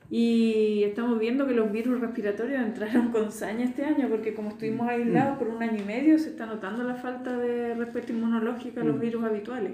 Y 0.09 0.83
estamos 0.83 1.19
viendo 1.19 1.45
que 1.45 1.53
los 1.53 1.71
virus 1.71 1.99
respiratorios 1.99 2.61
entraron 2.61 3.11
con 3.11 3.31
saña 3.31 3.65
este 3.65 3.83
año, 3.83 4.07
porque 4.09 4.33
como 4.33 4.49
estuvimos 4.49 4.87
mm. 4.87 4.89
aislados 4.89 5.37
por 5.37 5.49
un 5.49 5.61
año 5.61 5.81
y 5.81 5.85
medio, 5.85 6.17
se 6.17 6.29
está 6.29 6.45
notando 6.45 6.83
la 6.83 6.95
falta 6.95 7.37
de 7.37 7.73
respuesta 7.75 8.13
inmunológica 8.13 8.81
a 8.81 8.83
los 8.85 8.95
mm. 8.95 9.01
virus 9.01 9.23
habituales. 9.25 9.73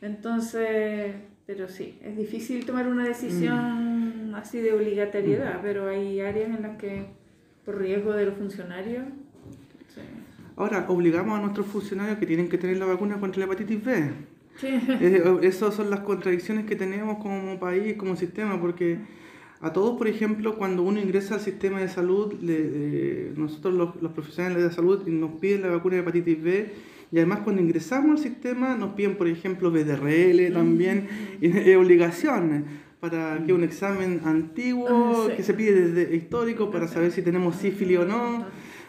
Entonces, 0.00 1.14
pero 1.46 1.68
sí, 1.68 1.98
es 2.02 2.16
difícil 2.16 2.64
tomar 2.64 2.88
una 2.88 3.06
decisión 3.06 4.30
mm. 4.30 4.34
así 4.34 4.60
de 4.60 4.72
obligatoriedad, 4.72 5.60
pero 5.62 5.88
hay 5.88 6.20
áreas 6.20 6.48
en 6.48 6.62
las 6.62 6.78
que, 6.78 7.06
por 7.66 7.78
riesgo 7.78 8.14
de 8.14 8.26
los 8.26 8.34
funcionarios, 8.36 9.04
Ahora, 10.56 10.86
obligamos 10.88 11.38
a 11.38 11.42
nuestros 11.42 11.66
funcionarios 11.66 12.18
que 12.18 12.26
tienen 12.26 12.48
que 12.48 12.58
tener 12.58 12.76
la 12.76 12.86
vacuna 12.86 13.18
contra 13.18 13.40
la 13.40 13.46
hepatitis 13.46 13.84
B. 13.84 14.10
Sí. 14.56 14.68
Eh, 15.00 15.38
esas 15.42 15.74
son 15.74 15.90
las 15.90 16.00
contradicciones 16.00 16.64
que 16.64 16.76
tenemos 16.76 17.18
como 17.18 17.58
país, 17.58 17.96
como 17.96 18.16
sistema, 18.16 18.60
porque 18.60 18.98
a 19.60 19.72
todos, 19.72 19.96
por 19.98 20.06
ejemplo, 20.06 20.56
cuando 20.56 20.82
uno 20.82 21.00
ingresa 21.00 21.34
al 21.34 21.40
sistema 21.40 21.80
de 21.80 21.88
salud, 21.88 22.34
nosotros 23.36 23.74
los, 23.74 24.02
los, 24.02 24.12
profesionales 24.12 24.62
de 24.62 24.70
salud 24.70 25.06
nos 25.08 25.32
piden 25.40 25.62
la 25.62 25.68
vacuna 25.68 25.96
de 25.96 26.02
hepatitis 26.02 26.42
B 26.42 26.72
y 27.10 27.16
además 27.16 27.40
cuando 27.40 27.62
ingresamos 27.62 28.18
al 28.18 28.18
sistema 28.18 28.76
nos 28.76 28.94
piden, 28.94 29.16
por 29.16 29.26
ejemplo, 29.26 29.70
BDRL 29.70 30.52
también, 30.52 31.08
y, 31.40 31.46
y 31.70 31.74
obligaciones 31.74 32.64
para 33.00 33.44
que 33.44 33.52
un 33.52 33.62
examen 33.62 34.22
antiguo 34.24 34.88
ah, 35.30 35.34
que 35.36 35.42
se 35.42 35.54
pide 35.54 35.88
desde 35.88 36.16
histórico 36.16 36.70
para 36.70 36.88
saber 36.88 37.12
si 37.12 37.22
tenemos 37.22 37.56
sífilis 37.56 37.98
o 37.98 38.04
no. 38.04 38.46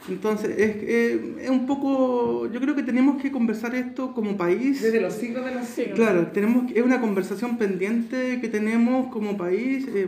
Entonces, 0.08 0.52
es, 0.52 0.76
eh, 0.82 1.36
es 1.42 1.50
un 1.50 1.66
poco, 1.66 2.50
yo 2.52 2.60
creo 2.60 2.76
que 2.76 2.84
tenemos 2.84 3.22
que 3.22 3.32
conversar 3.32 3.74
esto 3.76 4.14
como 4.14 4.38
país. 4.38 4.82
Desde 4.82 5.02
los 5.02 5.14
siglos 5.14 5.46
de 5.46 5.56
los 5.56 5.66
siglos. 5.66 5.96
Claro, 5.96 6.28
tenemos, 6.28 6.72
es 6.74 6.84
una 6.84 7.02
conversación 7.02 7.58
pendiente 7.58 8.40
que 8.40 8.48
tenemos 8.48 9.12
como 9.12 9.36
país. 9.36 9.88
Eh, 9.94 10.08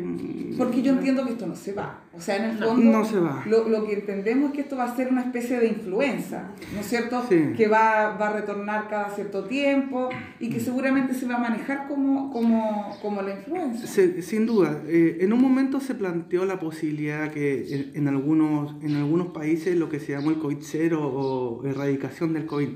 Porque 0.57 0.81
yo 0.81 0.93
entiendo 0.93 1.25
que 1.25 1.31
esto 1.31 1.47
no 1.47 1.55
se 1.55 1.73
va. 1.73 2.01
O 2.17 2.21
sea, 2.21 2.37
en 2.37 2.51
el 2.51 2.57
fondo, 2.57 2.91
no 2.91 3.05
se 3.05 3.19
va. 3.19 3.43
Lo, 3.45 3.69
lo, 3.69 3.85
que 3.85 3.93
entendemos 3.93 4.49
es 4.49 4.55
que 4.55 4.61
esto 4.61 4.75
va 4.75 4.85
a 4.85 4.95
ser 4.95 5.09
una 5.09 5.21
especie 5.21 5.59
de 5.59 5.67
influenza, 5.67 6.49
¿no 6.73 6.79
es 6.79 6.87
cierto? 6.87 7.23
Que 7.29 7.67
va, 7.67 8.17
va, 8.17 8.29
a 8.29 8.33
retornar 8.33 8.87
cada 8.89 9.09
cierto 9.11 9.43
tiempo 9.43 10.09
y 10.39 10.49
que 10.49 10.59
seguramente 10.59 11.13
se 11.13 11.27
va 11.27 11.35
a 11.35 11.37
manejar 11.37 11.87
como, 11.87 12.31
como, 12.31 12.97
como 13.01 13.21
la 13.21 13.35
influenza. 13.35 13.85
sin 13.87 14.45
duda. 14.47 14.81
Eh, 14.87 15.19
en 15.21 15.31
un 15.31 15.41
momento 15.41 15.79
se 15.79 15.93
planteó 15.93 16.45
la 16.45 16.59
posibilidad 16.59 17.31
que 17.31 17.73
en, 17.73 17.91
en, 17.93 18.07
algunos, 18.07 18.75
en 18.81 18.95
algunos 18.95 19.27
países 19.27 19.75
lo 19.75 19.87
que 19.87 19.99
se 19.99 20.13
llamó 20.13 20.31
el 20.31 20.39
COVID-0 20.39 20.97
o 20.99 21.61
erradicación 21.65 22.33
del 22.33 22.47
COVID. 22.47 22.69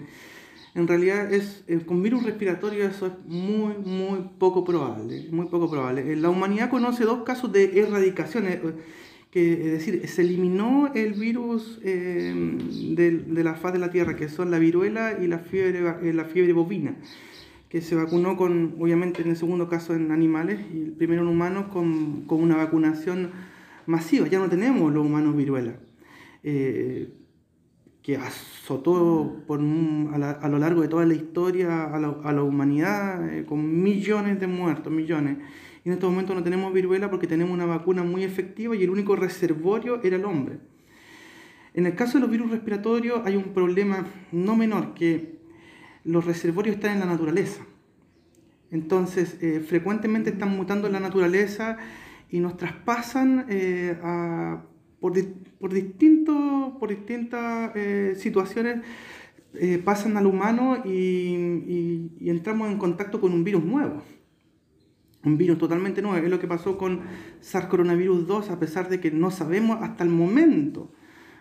En 0.74 0.88
realidad 0.88 1.34
es 1.34 1.64
eh, 1.68 1.82
con 1.86 2.02
virus 2.02 2.24
respiratorio 2.24 2.86
eso 2.86 3.08
es 3.08 3.14
muy 3.26 3.74
muy 3.84 4.30
poco 4.38 4.64
probable, 4.64 5.28
muy 5.32 5.48
poco 5.48 5.70
probable. 5.70 6.16
La 6.16 6.30
humanidad 6.30 6.70
conoce 6.70 7.04
dos 7.04 7.24
casos 7.24 7.52
de 7.52 7.80
erradicación 7.82 8.46
que 9.32 9.54
es 9.54 9.72
decir, 9.72 10.08
se 10.08 10.22
eliminó 10.22 10.91
el 10.94 11.13
virus 11.13 11.80
eh, 11.84 12.34
de, 12.96 13.44
la 13.44 13.56
faz 13.56 13.72
de 13.72 13.80
la 13.80 13.89
Tierra, 13.89 14.17
que 14.17 14.28
son 14.28 14.52
la 14.52 14.60
viruela 14.60 15.17
y 15.22 15.28
la 15.28 15.39
fiebre, 15.39 15.80
eh, 16.04 16.13
la 16.13 16.26
fiebre 16.26 16.52
bovina, 16.52 16.96
que 17.70 17.82
se 17.82 17.96
vacunó 17.96 18.36
con, 18.36 18.76
obviamente 18.78 19.22
en 19.22 19.30
el 19.30 19.38
segundo 19.38 19.70
caso 19.70 19.96
en 19.96 20.12
animales 20.12 20.60
y 20.74 20.82
el 20.82 20.91
primero 20.91 21.22
en 21.22 21.30
humanos 21.30 21.67
con, 21.72 22.26
una 22.30 22.58
vacunación 22.58 23.32
masiva. 23.86 24.28
Ya 24.28 24.39
no 24.39 24.50
tenemos 24.50 24.94
los 24.94 25.06
humanos 25.06 25.38
viruela, 25.38 25.76
eh, 26.44 27.13
que 28.04 28.17
azotó 28.17 29.46
a, 29.48 30.50
lo 30.50 30.60
largo 30.60 30.82
de 30.82 30.89
toda 30.89 31.06
la 31.06 31.13
historia 31.13 31.86
a 31.86 32.32
la 32.34 32.44
humanidad 32.44 33.46
con 33.46 33.82
millones 33.82 34.39
de 34.39 34.48
muertos, 34.48 34.91
millones 34.91 35.38
y 35.84 35.89
en 35.89 35.94
este 35.94 36.06
momento 36.06 36.36
no 36.36 36.44
tenemos 36.44 36.74
viruela 36.74 37.10
porque 37.10 37.28
tenemos 37.28 37.54
una 37.54 37.65
vacuna 37.65 38.04
muy 38.04 38.24
efectiva 38.24 38.76
y 38.76 38.84
el 38.84 38.91
único 38.91 39.15
reservorio 39.15 40.02
era 40.04 40.15
el 40.15 40.26
hombre. 40.26 40.60
En 41.74 41.86
el 41.86 41.96
caso 41.96 42.13
de 42.13 42.22
los 42.22 42.30
virus 42.30 42.52
respiratorios 42.52 43.22
hay 43.26 43.36
un 43.36 43.54
problema 43.54 44.06
no 44.32 44.56
menor, 44.56 44.94
que 44.94 45.39
los 46.04 46.26
reservorios 46.26 46.76
están 46.76 46.94
en 46.94 47.00
la 47.00 47.06
naturaleza. 47.08 47.65
Entonces, 48.70 49.38
eh, 49.41 49.60
frecuentemente 49.60 50.30
están 50.30 50.56
mutando 50.56 50.88
en 50.88 50.94
la 50.94 51.00
naturaleza 51.00 51.78
y 52.30 52.39
nos 52.39 52.58
traspasan 52.58 53.46
eh, 53.50 53.96
por, 55.00 55.13
por, 55.60 55.74
distintos, 55.74 56.74
por 56.80 56.89
distintas 56.89 57.72
eh, 57.76 58.13
situaciones, 58.17 58.82
pasan 59.84 60.15
al 60.15 60.28
humano 60.28 60.82
y 60.86 62.10
entramos 62.22 62.72
en 62.72 62.78
contacto 62.78 63.20
con 63.20 63.34
un 63.34 63.44
virus 63.44 63.65
nuevo 63.65 64.02
un 65.24 65.38
virus 65.38 65.58
totalmente 65.58 66.02
nuevo. 66.02 66.18
Es 66.24 66.30
lo 66.30 66.40
que 66.40 66.48
pasó 66.48 66.78
con 66.78 67.02
SARS 67.40 67.68
coronavirus 67.68 68.28
2, 68.28 68.50
a 68.50 68.60
pesar 68.60 68.90
de 68.90 69.00
que 69.00 69.12
no 69.12 69.32
sabemos 69.32 69.80
hasta 69.82 70.04
el 70.04 70.10
momento, 70.10 70.92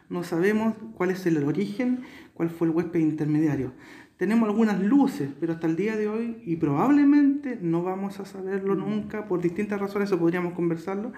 no 0.09 0.25
sabemos 0.25 0.75
cuál 0.95 1.11
es 1.11 1.25
el 1.27 1.43
origen, 1.45 2.01
cuál 2.35 2.51
fue 2.51 2.67
el 2.67 2.75
huésped 2.75 3.01
intermediario. 3.01 3.73
Tenemos 4.17 4.49
algunas 4.49 4.83
luces, 4.83 5.31
pero 5.41 5.55
hasta 5.55 5.67
el 5.67 5.77
día 5.77 5.97
de 5.97 6.09
hoy, 6.09 6.43
y 6.45 6.57
probablemente 6.57 7.59
no 7.63 7.83
vamos 7.83 8.21
a 8.21 8.27
saberlo 8.27 8.75
nunca, 8.75 9.27
por 9.27 9.41
distintas 9.41 9.81
razones, 9.81 10.11
eso 10.11 10.19
podríamos 10.19 10.53
conversarlo, 10.53 11.13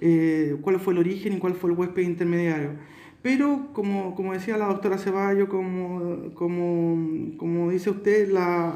eh, 0.00 0.56
cuál 0.60 0.80
fue 0.80 0.94
el 0.94 0.98
origen 0.98 1.34
y 1.34 1.38
cuál 1.38 1.54
fue 1.54 1.70
el 1.70 1.78
huésped 1.78 2.02
intermediario. 2.02 2.70
Pero, 3.22 3.68
como, 3.72 4.14
como 4.16 4.32
decía 4.32 4.58
la 4.58 4.66
doctora 4.66 4.98
Ceballo, 4.98 5.48
como, 5.48 6.34
como, 6.34 7.36
como 7.38 7.70
dice 7.70 7.90
usted, 7.90 8.28
la, 8.30 8.74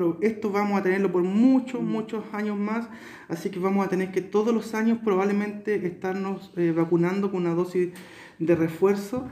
pero 0.00 0.16
esto 0.22 0.50
vamos 0.50 0.80
a 0.80 0.82
tenerlo 0.82 1.12
por 1.12 1.22
muchos, 1.22 1.82
muchos 1.82 2.24
años 2.32 2.56
más, 2.56 2.88
así 3.28 3.50
que 3.50 3.58
vamos 3.58 3.84
a 3.84 3.90
tener 3.90 4.10
que 4.10 4.22
todos 4.22 4.54
los 4.54 4.72
años 4.72 4.96
probablemente 5.04 5.74
estarnos 5.86 6.54
eh, 6.56 6.72
vacunando 6.74 7.30
con 7.30 7.42
una 7.42 7.54
dosis 7.54 7.90
de 8.38 8.56
refuerzo. 8.56 9.28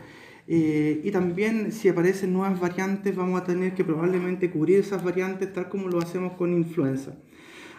Eh, 0.47 1.01
y 1.03 1.11
también 1.11 1.73
si 1.73 1.89
aparecen 1.89 2.35
nuevas 2.35 2.61
variantes 2.61 3.17
vamos 3.17 3.41
a 3.41 3.45
tener 3.45 3.73
que 3.73 3.83
probablemente 3.83 4.51
cubrir 4.51 4.81
esas 4.81 5.03
variantes 5.03 5.55
tal 5.55 5.71
como 5.71 5.89
lo 5.89 6.01
hacemos 6.01 6.35
con 6.35 6.53
influenza. 6.53 7.17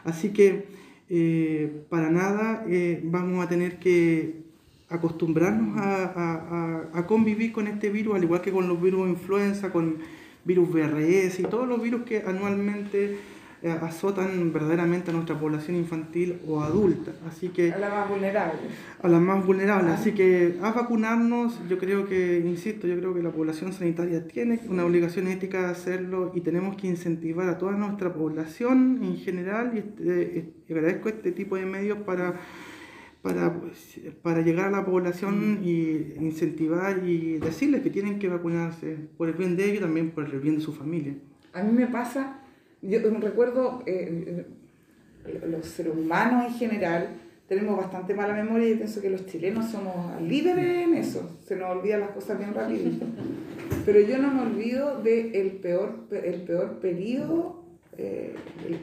Así 0.03 0.29
que 0.29 0.65
eh, 1.09 1.83
para 1.89 2.09
nada 2.09 2.65
vamos 3.03 3.45
a 3.45 3.49
tener 3.49 3.77
que 3.77 4.45
acostumbrarnos 4.89 5.77
a, 5.77 6.05
a, 6.05 6.99
a, 6.99 7.05
convivir 7.05 7.51
con 7.51 7.67
este 7.67 7.91
virus, 7.91 8.15
al 8.15 8.23
igual 8.23 8.41
que 8.41 8.51
con 8.51 8.67
los 8.67 8.81
virus 8.81 9.05
de 9.05 9.11
influenza, 9.11 9.71
con 9.71 9.99
virus 10.45 10.71
BRS 10.71 11.39
y 11.39 11.43
todos 11.43 11.67
los 11.67 11.81
virus 11.81 12.03
que 12.03 12.23
anualmente 12.25 13.17
eh, 13.61 13.69
azotan 13.69 14.53
verdaderamente 14.53 15.11
a 15.11 15.13
nuestra 15.13 15.37
población 15.37 15.75
infantil 15.75 16.39
o 16.47 16.61
adulta. 16.61 17.11
Así 17.27 17.49
que, 17.49 17.73
a 17.73 17.77
la 17.77 17.89
más 17.89 18.07
vulnerable. 18.09 18.59
A 19.01 19.07
las 19.09 19.21
más 19.21 19.45
vulnerables. 19.45 19.99
Así 19.99 20.13
que 20.13 20.57
a 20.61 20.71
vacunarnos, 20.71 21.59
yo 21.67 21.77
creo 21.77 22.07
que, 22.07 22.39
insisto, 22.39 22.87
yo 22.87 22.97
creo 22.97 23.13
que 23.13 23.21
la 23.21 23.31
población 23.31 23.73
sanitaria 23.73 24.25
tiene 24.25 24.61
una 24.69 24.85
obligación 24.85 25.27
ética 25.27 25.59
de 25.59 25.67
hacerlo 25.71 26.31
y 26.33 26.39
tenemos 26.39 26.77
que 26.77 26.87
incentivar 26.87 27.49
a 27.49 27.57
toda 27.57 27.73
nuestra 27.73 28.13
población 28.13 29.01
en 29.03 29.17
general 29.17 29.71
y, 29.75 29.79
este, 29.79 30.53
agradezco 30.69 31.09
este 31.09 31.33
tipo 31.33 31.57
de 31.57 31.65
medios 31.65 31.97
para 31.99 32.35
para, 33.21 33.59
pues, 33.59 33.99
para 34.21 34.41
llegar 34.41 34.67
a 34.67 34.71
la 34.71 34.85
población 34.85 35.61
y 35.63 36.13
incentivar 36.19 37.03
y 37.05 37.37
decirles 37.39 37.81
que 37.81 37.89
tienen 37.89 38.19
que 38.19 38.27
vacunarse 38.27 38.97
por 39.17 39.27
el 39.27 39.35
bien 39.35 39.57
de 39.57 39.65
ellos 39.65 39.77
y 39.77 39.81
también 39.81 40.11
por 40.11 40.25
el 40.25 40.39
bien 40.39 40.55
de 40.55 40.61
su 40.61 40.73
familia. 40.73 41.15
A 41.53 41.63
mí 41.63 41.71
me 41.73 41.87
pasa 41.87 42.39
yo 42.81 42.99
recuerdo, 43.19 43.83
eh, 43.85 44.45
los 45.47 45.65
seres 45.65 45.93
humanos 45.95 46.45
en 46.47 46.53
general 46.53 47.09
tenemos 47.47 47.75
bastante 47.75 48.13
mala 48.13 48.33
memoria 48.33 48.69
y 48.69 48.75
pienso 48.75 49.01
que 49.01 49.09
los 49.09 49.25
chilenos 49.25 49.69
somos 49.69 50.21
líderes 50.21 50.87
en 50.87 50.93
eso, 50.93 51.37
se 51.45 51.55
nos 51.55 51.75
olvidan 51.75 52.01
las 52.01 52.11
cosas 52.11 52.37
bien 52.37 52.53
rápido. 52.53 52.91
Pero 53.85 53.99
yo 54.01 54.17
no 54.19 54.31
me 54.31 54.41
olvido 54.41 55.01
del 55.01 55.35
el 55.35 55.51
peor, 55.53 56.07
el 56.11 56.41
peor 56.43 56.79
periodo, 56.79 57.63
eh, 57.97 58.33
el, 58.65 58.79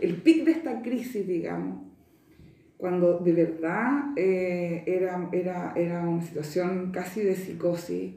el, 0.00 0.16
pic 0.16 0.44
de 0.44 0.50
esta 0.52 0.82
crisis, 0.82 1.26
digamos, 1.26 1.87
cuando 2.78 3.18
de 3.18 3.32
verdad 3.32 4.12
eh, 4.16 4.84
era, 4.86 5.28
era, 5.32 5.72
era 5.76 6.08
una 6.08 6.22
situación 6.22 6.90
casi 6.92 7.20
de 7.20 7.34
psicosis 7.34 8.14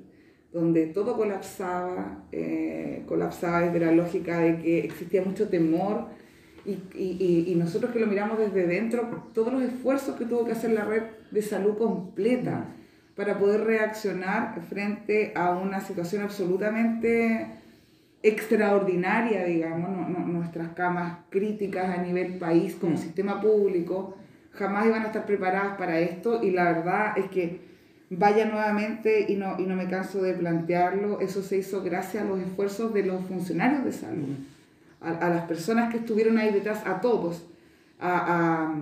donde 0.54 0.88
todo 0.88 1.18
colapsaba, 1.18 2.26
eh, 2.32 3.04
colapsaba 3.08 3.62
desde 3.62 3.80
la 3.86 3.92
lógica 3.92 4.40
de 4.40 4.60
que 4.60 4.80
existía 4.80 5.24
mucho 5.24 5.50
temor 5.50 6.08
y, 6.64 6.78
y, 6.94 7.46
y, 7.48 7.56
nosotros 7.56 7.92
que 7.92 8.00
lo 8.00 8.06
miramos 8.06 8.38
desde 8.38 8.68
dentro, 8.68 9.30
todos 9.34 9.52
los 9.52 9.64
esfuerzos 9.64 10.16
que 10.16 10.26
tuvo 10.26 10.46
que 10.46 10.52
hacer 10.52 10.72
la 10.72 10.86
red 10.86 11.04
de 11.32 11.42
salud 11.42 11.76
completa 11.76 12.68
para 13.16 13.40
poder 13.40 13.62
reaccionar 13.62 14.62
frente 14.70 15.32
a 15.36 15.58
una 15.58 15.82
situación 15.82 16.22
absolutamente 16.22 17.48
extraordinaria, 18.22 19.44
digamos, 19.46 20.08
nuestras 20.28 20.70
camas 20.74 21.20
críticas 21.32 21.98
a 21.98 22.04
nivel 22.04 22.38
país 22.38 22.76
como 22.76 22.94
mm. 22.94 22.98
sistema 22.98 23.42
público 23.42 24.18
jamás 24.54 24.86
iban 24.86 25.04
a 25.04 25.08
estar 25.08 25.26
preparadas 25.26 25.78
para 25.78 26.00
esto 26.00 26.44
y 26.44 26.52
la 26.52 26.66
verdad 26.66 27.18
es 27.18 27.26
que 27.30 27.72
vaya 28.10 28.46
nuevamente, 28.46 29.26
y 29.30 29.36
no, 29.36 29.58
y 29.58 29.64
no 29.64 29.76
me 29.76 29.88
canso 29.88 30.22
de 30.22 30.34
plantearlo, 30.34 31.22
eso 31.22 31.42
se 31.42 31.58
hizo 31.58 31.82
gracias 31.82 32.24
a 32.24 32.28
los 32.28 32.40
esfuerzos 32.40 32.94
de 32.94 33.04
los 33.04 33.24
funcionarios 33.26 33.86
de 33.86 33.94
salud, 33.94 34.36
a, 35.00 35.12
a 35.12 35.30
las 35.30 35.46
personas 35.46 35.92
que 35.92 36.00
estuvieron 36.00 36.38
ahí 36.38 36.52
detrás, 36.52 36.86
a 36.86 37.00
todos, 37.00 37.48
a, 38.02 38.76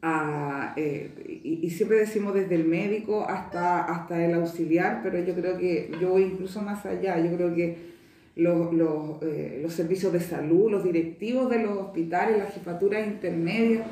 a, 0.00 0.74
eh, 0.76 1.10
y, 1.44 1.66
y, 1.66 1.70
siempre 1.70 1.98
decimos 1.98 2.34
desde 2.34 2.54
el 2.54 2.64
médico 2.64 3.26
hasta, 3.28 3.84
hasta 3.84 4.24
el 4.24 4.34
auxiliar, 4.34 5.00
pero 5.02 5.18
yo 5.18 5.34
creo 5.34 5.58
que 5.58 5.90
yo 6.00 6.10
voy 6.10 6.22
incluso 6.22 6.62
más 6.62 6.84
allá, 6.86 7.18
yo 7.18 7.34
creo 7.36 7.54
que 7.54 7.94
los, 8.36 8.72
los, 8.72 9.22
eh, 9.22 9.60
los 9.62 9.72
servicios 9.72 10.12
de 10.12 10.20
salud, 10.20 10.70
los 10.70 10.84
directivos 10.84 11.50
de 11.50 11.62
los 11.62 11.78
hospitales, 11.78 12.38
las 12.38 12.52
jefaturas 12.52 13.06
intermedias, 13.06 13.86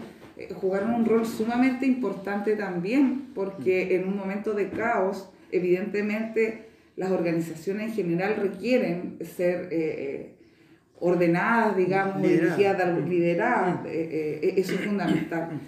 jugaron 0.54 0.94
un 0.94 1.04
rol 1.04 1.26
sumamente 1.26 1.86
importante 1.86 2.56
también, 2.56 3.28
porque 3.34 3.86
mm. 3.86 3.94
en 3.94 4.08
un 4.08 4.16
momento 4.16 4.54
de 4.54 4.70
caos, 4.70 5.30
evidentemente 5.50 6.68
las 6.96 7.10
organizaciones 7.10 7.90
en 7.90 7.94
general 7.94 8.36
requieren 8.36 9.18
ser 9.20 9.68
eh, 9.70 9.70
eh, 9.72 10.34
ordenadas, 11.00 11.76
digamos, 11.76 12.22
dirigidas, 12.22 12.76
mm. 12.76 13.08
lideradas, 13.08 13.82
mm. 13.82 13.86
eso 13.86 14.74
es 14.74 14.80
fundamental. 14.80 15.60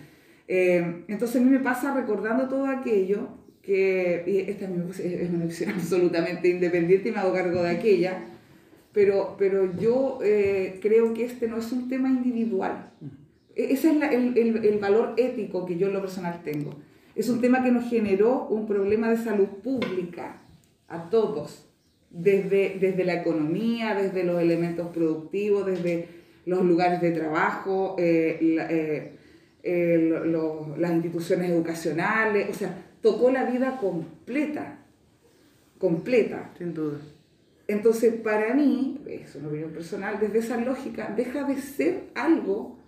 entonces 0.47 1.41
a 1.41 1.45
mí 1.45 1.51
me 1.51 1.61
pasa 1.61 1.95
recordando 1.95 2.49
todo 2.49 2.67
aquello, 2.67 3.29
que 3.63 4.47
esta 4.49 4.67
es 4.67 5.31
una 5.31 5.47
visión 5.47 5.71
absolutamente 5.75 6.49
independiente 6.49 7.09
y 7.09 7.13
me 7.13 7.19
hago 7.19 7.33
cargo 7.33 7.63
de 7.63 7.71
aquella, 7.71 8.19
pero, 8.93 9.37
pero 9.39 9.75
yo 9.77 10.19
creo 10.81 11.15
que 11.15 11.25
este 11.25 11.49
no 11.49 11.59
es 11.59 11.73
un 11.73 11.89
tema 11.89 12.09
individual. 12.09 12.93
E-, 13.55 13.73
ese 13.73 13.91
es 13.91 14.03
el, 14.13 14.37
el, 14.37 14.65
el, 14.65 14.79
valor 14.79 15.15
ético 15.17 15.65
que 15.65 15.77
yo 15.77 15.89
en 15.89 15.95
lo 15.95 16.01
personal 16.01 16.43
tengo. 16.43 16.75
Es 17.15 17.29
un 17.29 17.41
tema 17.41 17.63
que 17.63 17.71
nos 17.71 17.89
generó 17.89 18.47
un 18.49 18.67
problema 18.67 19.09
de 19.09 19.17
salud 19.17 19.49
pública 19.63 20.43
a 20.89 21.11
todos, 21.11 21.67
desde, 22.11 22.77
desde 22.81 23.05
la 23.05 23.15
economía, 23.15 23.95
desde 23.95 24.25
los 24.25 24.41
elementos 24.41 24.89
productivos, 24.89 25.67
desde 25.67 26.09
los 26.47 26.65
lugares 26.65 27.01
de 27.01 27.13
trabajo, 27.13 27.97
eh, 27.99 28.39
eh, 28.43 29.17
eh, 29.63 30.23
las 30.77 30.93
instituciones 30.93 31.51
educacionales, 31.51 32.51
o 32.51 32.55
sea, 32.55 32.85
tocó 33.01 33.31
la 33.31 33.45
vida 33.45 33.79
completa, 33.79 34.79
completa. 35.79 36.53
Sin 36.59 36.75
duda. 36.75 36.99
Entonces, 37.67 38.15
para 38.15 38.55
mí, 38.55 39.01
es 39.07 39.35
una 39.37 39.49
opinión 39.49 39.71
personal, 39.71 40.19
desde 40.21 40.41
esa 40.41 40.59
lógica, 40.59 41.15
deja 41.17 41.45
de 41.45 41.57
ser 41.57 42.05
algo 42.15 42.79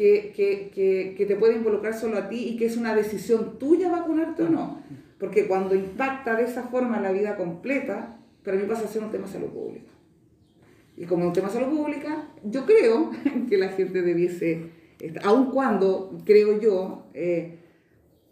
que, 0.00 0.32
que, 0.74 1.14
que, 1.14 1.26
te 1.26 1.36
puede 1.36 1.56
involucrar 1.56 1.92
solo 1.92 2.16
a 2.16 2.30
ti 2.30 2.48
y 2.48 2.56
que 2.56 2.64
es 2.64 2.78
una 2.78 2.94
decisión 2.94 3.58
tuya 3.58 3.90
vacunarte 3.90 4.44
o 4.44 4.48
no. 4.48 4.82
Porque 5.18 5.46
cuando 5.46 5.74
impacta 5.74 6.36
de 6.36 6.44
esa 6.44 6.62
forma 6.62 6.98
la 7.00 7.12
vida 7.12 7.36
completa, 7.36 8.16
para 8.42 8.56
mí 8.56 8.62
pasa 8.66 8.86
a 8.86 8.88
ser 8.88 9.02
un 9.02 9.10
tema 9.10 9.26
de 9.26 9.32
salud 9.34 9.48
pública. 9.48 9.92
Y 10.96 11.04
como 11.04 11.26
un 11.26 11.34
tema 11.34 11.48
de 11.48 11.52
salud 11.52 11.76
pública, 11.76 12.30
yo 12.42 12.64
creo 12.64 13.10
que 13.50 13.58
la 13.58 13.68
gente 13.68 14.00
debiese, 14.00 14.70
aun 15.22 15.50
cuando 15.50 16.18
creo 16.24 16.58
yo 16.58 17.10
eh, 17.12 17.58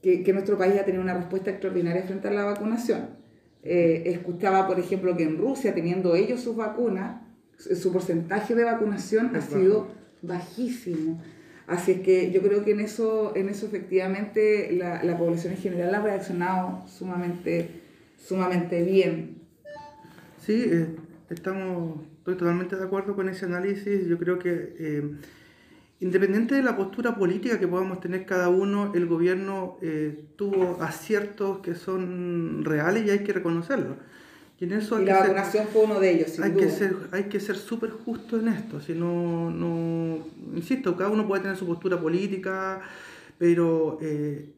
que, 0.00 0.22
que, 0.22 0.32
nuestro 0.32 0.56
país 0.56 0.74
ha 0.80 0.86
tenido 0.86 1.02
una 1.02 1.18
respuesta 1.18 1.50
extraordinaria 1.50 2.04
frente 2.04 2.28
a 2.28 2.30
la 2.30 2.44
vacunación. 2.46 3.10
Eh, 3.62 4.04
escuchaba, 4.06 4.66
por 4.66 4.80
ejemplo, 4.80 5.14
que 5.18 5.24
en 5.24 5.36
Rusia, 5.36 5.74
teniendo 5.74 6.14
ellos 6.14 6.40
sus 6.40 6.56
vacunas, 6.56 7.20
su 7.58 7.92
porcentaje 7.92 8.54
de 8.54 8.64
vacunación 8.64 9.36
ha 9.36 9.42
sido 9.42 9.88
bajísimo. 10.22 11.20
Así 11.68 11.92
es 11.92 12.00
que 12.00 12.32
yo 12.32 12.40
creo 12.40 12.64
que 12.64 12.70
en 12.70 12.80
eso, 12.80 13.36
en 13.36 13.50
eso 13.50 13.66
efectivamente 13.66 14.72
la, 14.72 15.04
la 15.04 15.18
población 15.18 15.52
en 15.52 15.58
general 15.58 15.94
ha 15.94 16.02
reaccionado 16.02 16.82
sumamente, 16.88 17.68
sumamente 18.16 18.82
bien. 18.82 19.36
Sí, 20.38 20.64
eh, 20.66 20.86
estamos, 21.28 22.00
estoy 22.20 22.36
totalmente 22.36 22.74
de 22.74 22.84
acuerdo 22.84 23.14
con 23.14 23.28
ese 23.28 23.44
análisis. 23.44 24.06
Yo 24.06 24.16
creo 24.18 24.38
que 24.38 24.74
eh, 24.78 25.10
independiente 26.00 26.54
de 26.54 26.62
la 26.62 26.74
postura 26.74 27.16
política 27.16 27.60
que 27.60 27.68
podamos 27.68 28.00
tener 28.00 28.24
cada 28.24 28.48
uno, 28.48 28.92
el 28.94 29.06
gobierno 29.06 29.76
eh, 29.82 30.24
tuvo 30.36 30.78
aciertos 30.80 31.58
que 31.58 31.74
son 31.74 32.64
reales 32.64 33.04
y 33.04 33.10
hay 33.10 33.18
que 33.18 33.34
reconocerlo. 33.34 33.96
Y, 34.60 34.66
la 34.66 35.20
vacunación 35.20 35.68
fue 35.72 35.84
uno 35.84 36.00
de 36.00 36.10
ellos. 36.10 36.40
hay, 36.40 36.52
Que 36.52 36.68
ser, 36.68 36.96
hay 37.12 37.24
que 37.24 37.38
ser 37.38 37.56
súper 37.56 37.90
justo 37.90 38.40
en 38.40 38.48
esto. 38.48 38.80
Si 38.80 38.92
no, 38.92 39.50
no, 39.50 40.26
insisto, 40.54 40.96
cada 40.96 41.10
uno 41.10 41.28
puede 41.28 41.42
tener 41.42 41.56
su 41.56 41.66
postura 41.66 42.00
política, 42.00 42.80
pero 43.38 43.98
eh, 44.02 44.52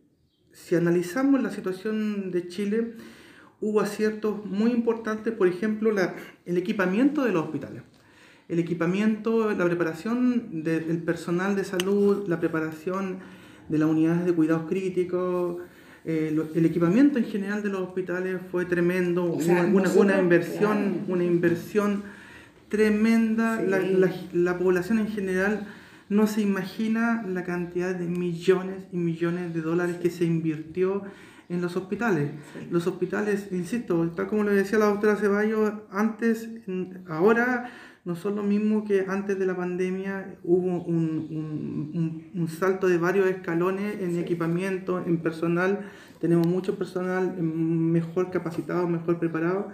si 0.53 0.75
analizamos 0.75 1.43
la 1.43 1.51
situación 1.51 2.31
de 2.31 2.49
Chile, 2.49 2.95
hubo 3.61 3.81
aciertos 3.81 4.47
muy 4.47 4.71
importantes, 4.71 5.35
por 5.35 5.49
ejemplo, 5.49 5.93
la, 5.93 6.15
el 6.47 6.57
equipamiento 6.57 7.23
de 7.23 7.33
los 7.33 7.45
hospitales. 7.45 7.83
El 8.49 8.59
equipamiento, 8.59 9.53
la 9.53 9.65
preparación 9.67 10.65
del 10.65 11.03
personal 11.03 11.55
de 11.55 11.65
salud, 11.65 12.27
la 12.27 12.41
preparación 12.41 13.19
de 13.69 13.79
las 13.79 13.89
unidades 13.89 14.25
de 14.25 14.33
cuidados 14.33 14.67
críticos, 14.67 15.59
eh, 16.05 16.35
el 16.55 16.65
equipamiento 16.65 17.19
en 17.19 17.27
general 17.27 17.63
de 17.63 17.69
los 17.69 17.83
hospitales 17.83 18.39
fue 18.51 18.65
tremendo, 18.65 19.25
una, 19.25 19.65
una, 19.65 20.19
inversión, 20.19 21.05
una 21.09 21.25
inversión 21.25 22.03
tremenda. 22.69 23.61
La, 23.61 23.81
la, 24.33 24.59
población 24.59 24.99
en 24.99 25.09
general 25.09 25.67
no 26.09 26.27
se 26.27 26.41
imagina 26.41 27.23
la 27.29 27.45
cantidad 27.45 27.95
de 27.95 28.07
millones 28.07 28.85
y 28.93 28.97
millones 28.97 29.53
de 29.53 29.61
dólares 29.61 29.97
que 29.97 30.11
se 30.11 30.25
invirtió 30.25 31.03
en 31.51 31.61
los 31.61 31.77
hospitales. 31.77 32.31
Los 32.71 32.87
hospitales, 32.87 33.49
insisto, 33.51 34.09
tal 34.17 34.27
como 34.29 34.45
le 34.45 34.53
decía 34.53 34.79
la 34.79 34.87
doctora 34.87 35.17
Ceballos, 35.17 35.73
antes, 35.91 36.49
ahora 37.09 37.71
no 38.05 38.17
son 38.17 38.37
lo 38.37 38.43
mismo 38.43 38.85
que 38.85 39.05
antes 39.07 39.39
de 39.39 39.45
la 39.45 39.55
pandemia 39.55 40.35
hubo 40.43 40.83
un, 40.85 41.27
un, 41.31 42.31
un 42.35 42.49
salto 42.49 42.89
de 42.89 42.97
varios 42.97 43.29
escalones 43.29 44.01
en 44.01 44.19
equipamiento, 44.19 45.05
en 45.07 45.19
personal. 45.19 45.81
Tenemos 46.19 46.47
mucho 46.47 46.79
personal 46.79 47.37
mejor 47.43 48.31
capacitado, 48.31 48.89
mejor 48.89 49.19
preparado. 49.19 49.69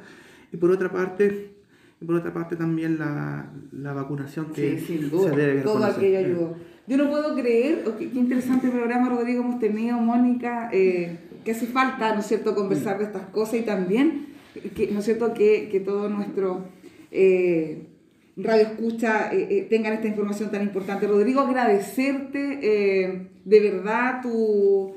Y 0.53 0.57
por 0.57 0.73
otra 0.73 0.91
parte, 0.91 1.53
y 2.01 2.05
por 2.05 2.17
otra 2.17 2.33
parte 2.33 2.57
también 2.57 2.99
la, 2.99 3.53
la 3.73 3.93
vacunación 3.93 4.47
que 4.53 4.79
se 4.81 4.99
debe 5.31 5.63
Todo 5.63 5.85
aquello 5.85 6.19
ayudó. 6.19 6.57
Yo 6.89 6.97
no 6.97 7.09
puedo 7.09 7.35
creer, 7.35 7.85
qué, 7.97 8.05
interesante 8.13 8.69
programa, 8.69 9.09
Rodrigo, 9.09 9.43
hemos 9.43 9.61
tenido, 9.61 9.99
Mónica, 9.99 10.69
eh, 10.73 11.19
que 11.45 11.53
hace 11.53 11.67
falta, 11.67 12.13
¿no 12.15 12.21
es 12.21 12.27
cierto?, 12.27 12.55
conversar 12.55 12.99
de 12.99 13.05
estas 13.05 13.27
cosas 13.27 13.55
y 13.55 13.63
también, 13.63 14.27
que, 14.75 14.91
¿no 14.93 15.01
es 15.01 15.05
cierto?, 15.05 15.33
que, 15.33 15.69
que 15.71 15.79
todo 15.79 16.09
nuestro... 16.09 16.65
Eh, 17.11 17.89
Radio 18.37 18.65
Escucha 18.67 19.33
eh, 19.33 19.49
eh, 19.51 19.67
tengan 19.71 19.95
esta 19.95 20.09
información 20.09 20.51
tan 20.51 20.63
importante. 20.63 21.07
Rodrigo, 21.07 21.41
agradecerte 21.41 22.59
eh, 22.63 23.29
de 23.45 23.61
verdad 23.61 24.21
tu, 24.21 24.95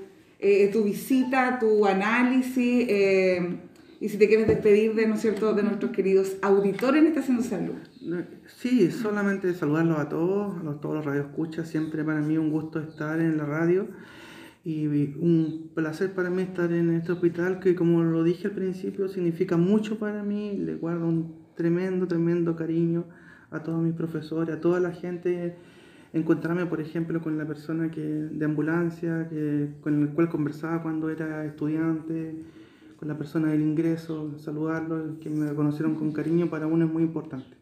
tu 0.74 0.84
visita, 0.84 1.58
tu 1.58 1.86
análisis. 1.86 2.88
y 4.02 4.10
si 4.10 4.18
te 4.18 4.28
quieres 4.28 4.48
despedir 4.48 4.94
de, 4.94 5.08
¿no 5.08 5.16
cierto? 5.16 5.54
de 5.54 5.64
nuestros 5.64 5.92
queridos 5.92 6.36
auditores 6.42 7.02
en 7.02 7.08
Estación 7.08 7.38
de 7.38 7.44
Salud. 7.44 7.76
Sí, 8.58 8.92
solamente 8.92 9.54
saludarlos 9.54 10.00
a 10.00 10.10
todos, 10.10 10.58
a 10.66 10.82
todos 10.82 10.96
los 10.96 11.06
Radio 11.06 11.22
Escucha. 11.22 11.64
Siempre 11.64 12.04
para 12.04 12.20
mí 12.20 12.38
un 12.38 12.52
gusto 12.52 12.80
estar 12.82 13.22
en 13.22 13.38
la 13.38 13.46
radio 13.46 13.88
y 14.66 14.88
un 14.88 15.72
placer 15.74 16.12
para 16.12 16.30
mí 16.30 16.42
estar 16.42 16.74
en 16.74 16.92
este 16.92 17.14
hospital 17.14 17.62
que 17.62 17.74
como 17.74 18.04
lo 18.04 18.26
dije 18.26 18.48
al 18.48 18.54
principio 18.54 19.08
significa 19.08 19.56
mucho 19.56 19.98
para 19.98 20.24
mí, 20.24 20.58
le 20.58 20.76
guardo 20.76 21.08
un 21.08 21.36
tremendo, 21.56 22.06
tremendo 22.06 22.58
cariño 22.58 23.06
a 23.52 23.60
todos 23.64 23.82
mis 23.82 23.94
profesores, 23.94 24.56
a 24.56 24.62
toda 24.62 24.80
la 24.80 24.92
gente, 24.92 25.56
encontrarme 26.14 26.66
por 26.66 26.82
ejemplo 26.82 27.22
con 27.22 27.38
la 27.38 27.46
persona 27.46 27.92
que, 27.92 28.02
de 28.02 28.46
ambulancia 28.46 29.28
que, 29.30 29.70
con 29.82 30.02
el 30.02 30.10
cual 30.10 30.30
conversaba 30.30 30.82
cuando 30.82 31.10
era 31.10 31.46
estudiante, 31.46 32.36
con 32.98 33.08
la 33.08 33.18
persona 33.18 33.52
del 33.52 33.62
ingreso, 33.62 34.38
saludarlo, 34.40 35.20
que 35.22 35.30
me 35.30 35.54
conocieron 35.54 35.96
con 35.96 36.12
cariño, 36.12 36.50
para 36.50 36.68
uno 36.68 36.86
es 36.86 36.92
muy 36.92 37.04
importante. 37.04 37.60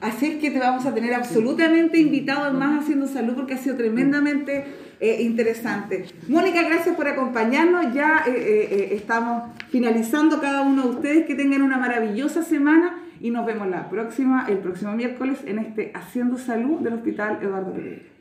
Así 0.00 0.26
es 0.26 0.36
que 0.36 0.50
te 0.50 0.58
vamos 0.58 0.84
a 0.84 0.94
tener 0.94 1.14
absolutamente 1.14 1.98
invitado 1.98 2.52
más 2.52 2.82
Haciendo 2.82 3.06
Salud 3.06 3.34
porque 3.34 3.54
ha 3.54 3.56
sido 3.56 3.76
tremendamente 3.76 4.64
eh, 5.00 5.22
interesante. 5.22 6.06
Mónica, 6.28 6.62
gracias 6.62 6.94
por 6.96 7.08
acompañarnos. 7.08 7.94
Ya 7.94 8.24
eh, 8.26 8.32
eh, 8.36 8.88
estamos 8.92 9.44
finalizando 9.70 10.40
cada 10.40 10.62
uno 10.62 10.82
de 10.82 10.88
ustedes. 10.88 11.26
Que 11.26 11.34
tengan 11.34 11.62
una 11.62 11.78
maravillosa 11.78 12.42
semana 12.42 13.05
y 13.20 13.30
nos 13.30 13.46
vemos 13.46 13.68
la 13.68 13.88
próxima, 13.88 14.46
el 14.48 14.58
próximo 14.58 14.92
miércoles 14.92 15.42
en 15.46 15.58
este 15.58 15.92
Haciendo 15.94 16.38
Salud 16.38 16.80
del 16.80 16.94
Hospital 16.94 17.38
Eduardo 17.42 17.72
Pereira. 17.72 18.15